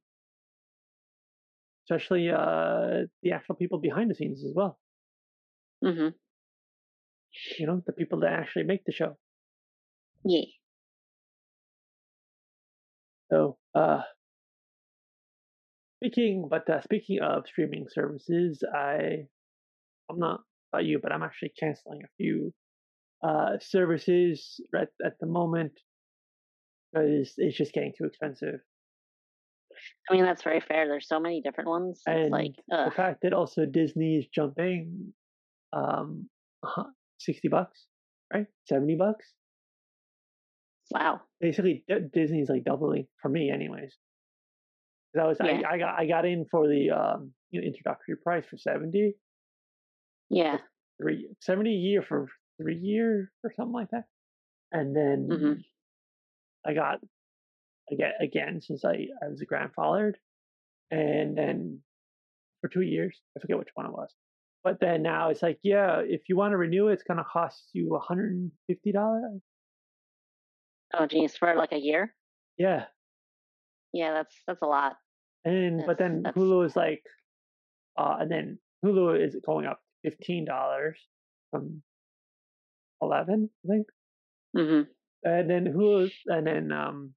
[1.90, 4.78] especially uh, the actual people behind the scenes as well.
[5.84, 6.10] Mm-hmm.
[7.58, 9.18] You know, the people that actually make the show.
[10.24, 10.42] Yeah.
[13.32, 14.02] So, uh,
[16.04, 19.26] speaking, but uh, speaking of streaming services, I,
[20.10, 20.42] I'm not
[20.72, 22.54] about you, but I'm actually canceling a few
[23.24, 25.74] uh, services at at the moment
[26.92, 28.60] because it's just getting too expensive.
[30.10, 30.88] I mean, that's very fair.
[30.88, 32.02] There's so many different ones.
[32.06, 32.90] It's like ugh.
[32.90, 35.14] the fact that also Disney is jumping,
[35.72, 36.28] um,
[37.20, 37.86] sixty bucks,
[38.34, 38.48] right?
[38.66, 39.26] Seventy bucks.
[40.92, 41.22] Wow.
[41.40, 43.96] Basically, D- Disney's like doubling for me, anyways.
[45.14, 45.62] That was yeah.
[45.70, 49.16] I, I got I got in for the um, you know, introductory price for seventy.
[50.30, 50.58] Yeah.
[51.02, 52.28] Three seventy a year for
[52.62, 54.06] three years or something like that,
[54.72, 55.54] and then mm-hmm.
[56.66, 57.00] I got
[57.92, 60.14] again again since I I was grandfathered,
[60.92, 61.80] and then
[62.62, 64.14] for two years I forget which one it was,
[64.64, 67.70] but then now it's like yeah if you want to renew it, it's gonna cost
[67.74, 69.42] you one hundred and fifty dollars
[70.94, 72.14] Oh, geez, for like a year.
[72.58, 72.86] Yeah.
[73.94, 74.94] Yeah, that's that's a lot.
[75.44, 76.38] And that's, but then that's...
[76.38, 77.04] Hulu is like,
[77.98, 80.98] uh, and then Hulu is going up fifteen dollars
[81.52, 81.82] from
[83.02, 83.88] eleven, I think.
[84.56, 84.90] Mm-hmm.
[85.24, 87.14] And then Hulu, and then um,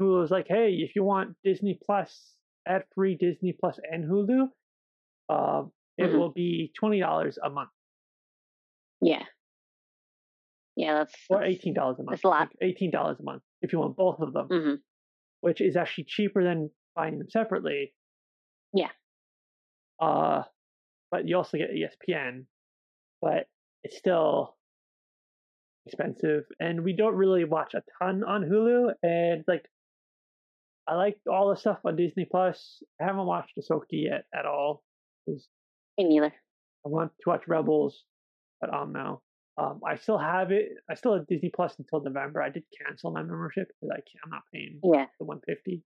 [0.00, 2.34] Hulu is like, hey, if you want Disney Plus,
[2.66, 4.48] ad free Disney Plus and Hulu,
[5.28, 5.62] uh,
[5.98, 6.18] it mm-hmm.
[6.18, 7.70] will be twenty dollars a month.
[9.00, 9.24] Yeah.
[10.76, 12.16] Yeah, that's or eighteen dollars a month.
[12.16, 12.40] That's a lot.
[12.40, 14.74] Like eighteen dollars a month if you want both of them, mm-hmm.
[15.40, 17.92] which is actually cheaper than buying them separately.
[18.72, 18.90] Yeah.
[20.00, 20.42] Uh,
[21.10, 22.44] but you also get ESPN,
[23.20, 23.48] but
[23.82, 24.56] it's still
[25.86, 28.92] expensive, and we don't really watch a ton on Hulu.
[29.02, 29.64] And like,
[30.88, 32.82] I like all the stuff on Disney Plus.
[33.00, 34.82] I haven't watched Ahsoka yet at all.
[35.26, 35.38] Me
[35.98, 36.32] neither.
[36.86, 38.04] I want to watch Rebels,
[38.60, 39.20] but um, no.
[39.58, 40.68] Um, I still have it.
[40.88, 42.40] I still have Disney Plus until November.
[42.42, 45.06] I did cancel my membership because I can't, I'm not paying yeah.
[45.18, 45.82] the 150.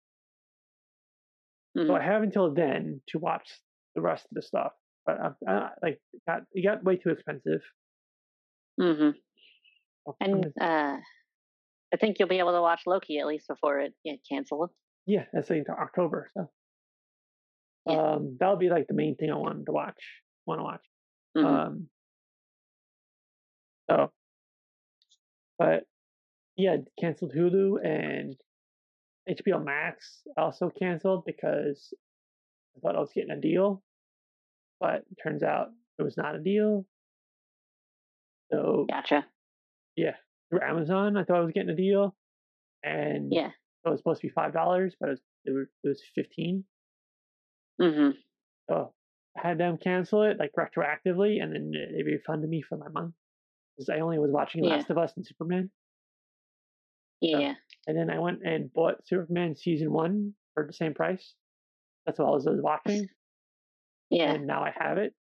[1.76, 1.88] Mm-hmm.
[1.88, 3.48] So I have until then to watch
[3.94, 4.72] the rest of the stuff.
[5.06, 7.60] but uh, uh, like got it got way too expensive.
[8.80, 9.10] Mm-hmm.
[10.20, 10.96] And uh,
[11.92, 14.70] I think you'll be able to watch Loki at least before it get canceled.
[15.06, 16.50] Yeah, that's into October, so
[17.86, 18.14] yeah.
[18.14, 20.00] um, that'll be like the main thing I wanted to watch.
[20.46, 20.80] Want to watch.
[21.36, 21.46] Mm-hmm.
[21.46, 21.88] Um,
[23.90, 24.10] so,
[25.58, 25.84] but
[26.56, 28.36] yeah, canceled Hulu and
[29.28, 31.92] HBO Max also canceled because
[32.76, 33.82] I thought I was getting a deal,
[34.80, 36.86] but it turns out it was not a deal.
[38.52, 39.26] So gotcha.
[39.96, 40.16] Yeah,
[40.50, 42.14] through Amazon, I thought I was getting a deal,
[42.82, 43.50] and yeah,
[43.84, 46.64] it was supposed to be five dollars, but it was, it was, it was 15
[47.80, 48.10] Mm-hmm.
[48.70, 48.92] So
[49.36, 53.14] I had them cancel it like retroactively, and then they refunded me for my month
[53.76, 54.76] because I only was watching yeah.
[54.76, 55.70] Last of Us and Superman.
[57.20, 57.54] Yeah.
[57.54, 57.54] So,
[57.86, 61.34] and then I went and bought Superman season one for the same price.
[62.06, 63.06] That's all I was watching.
[64.10, 64.32] Yeah.
[64.32, 65.14] And now I have it.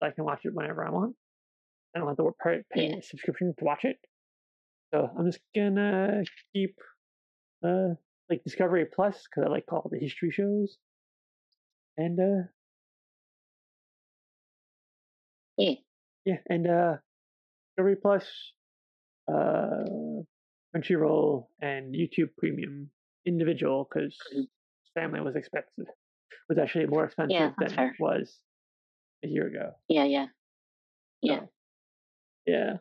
[0.00, 1.14] So I can watch it whenever I want.
[1.94, 2.96] I don't have to pay, pay yeah.
[2.96, 3.96] a subscription to watch it.
[4.94, 6.22] So I'm just gonna
[6.54, 6.76] keep
[7.64, 7.94] uh
[8.30, 10.76] like Discovery Plus because I like all the history shows.
[11.96, 12.46] And uh
[15.56, 15.74] Yeah.
[16.24, 16.96] Yeah, and uh
[17.78, 18.24] Discovery Plus,
[19.32, 19.84] uh
[20.74, 22.90] Crunchyroll and YouTube Premium
[23.24, 25.00] individual because mm-hmm.
[25.00, 25.86] family was expensive.
[26.48, 27.88] Was actually more expensive yeah, than fair.
[27.88, 28.36] it was
[29.24, 29.70] a year ago.
[29.88, 30.26] Yeah, yeah,
[31.22, 31.48] yeah, so,
[32.46, 32.72] yeah.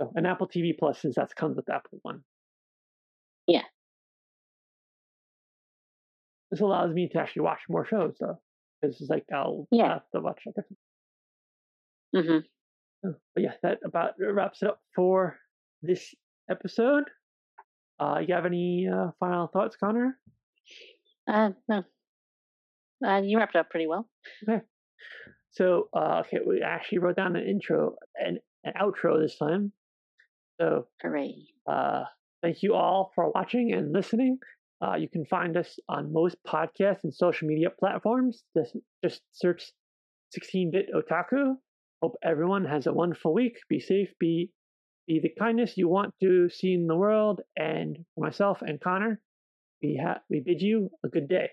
[0.00, 2.20] So, and Apple TV Plus, since that comes with Apple One.
[3.48, 3.62] Yeah.
[6.52, 8.38] This allows me to actually watch more shows, though.
[8.80, 9.94] Because it's like I'll yeah.
[9.94, 10.78] have to watch a different.
[12.14, 12.38] Mm-hmm.
[13.02, 15.36] But yeah, that about wraps it up for
[15.82, 16.14] this
[16.50, 17.04] episode.
[17.98, 20.18] Uh, you have any uh, final thoughts, Connor?
[21.30, 21.82] Uh, no.
[23.06, 24.08] Uh, you wrapped up pretty well.
[24.48, 24.62] Okay.
[25.52, 29.72] So, uh, okay, we actually wrote down an intro and an outro this time.
[30.60, 31.34] So, hooray!
[31.66, 32.04] Uh,
[32.42, 34.38] thank you all for watching and listening.
[34.82, 38.44] Uh, you can find us on most podcasts and social media platforms.
[38.56, 39.72] Just, just search
[40.38, 41.54] 16-bit otaku.
[42.02, 43.58] Hope everyone has a wonderful week.
[43.68, 44.10] Be safe.
[44.18, 44.50] Be
[45.06, 47.40] be the kindness you want to see in the world.
[47.56, 49.20] And for myself and Connor,
[49.82, 51.50] we ha- we bid you a good day.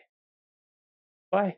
[1.32, 1.58] Bye.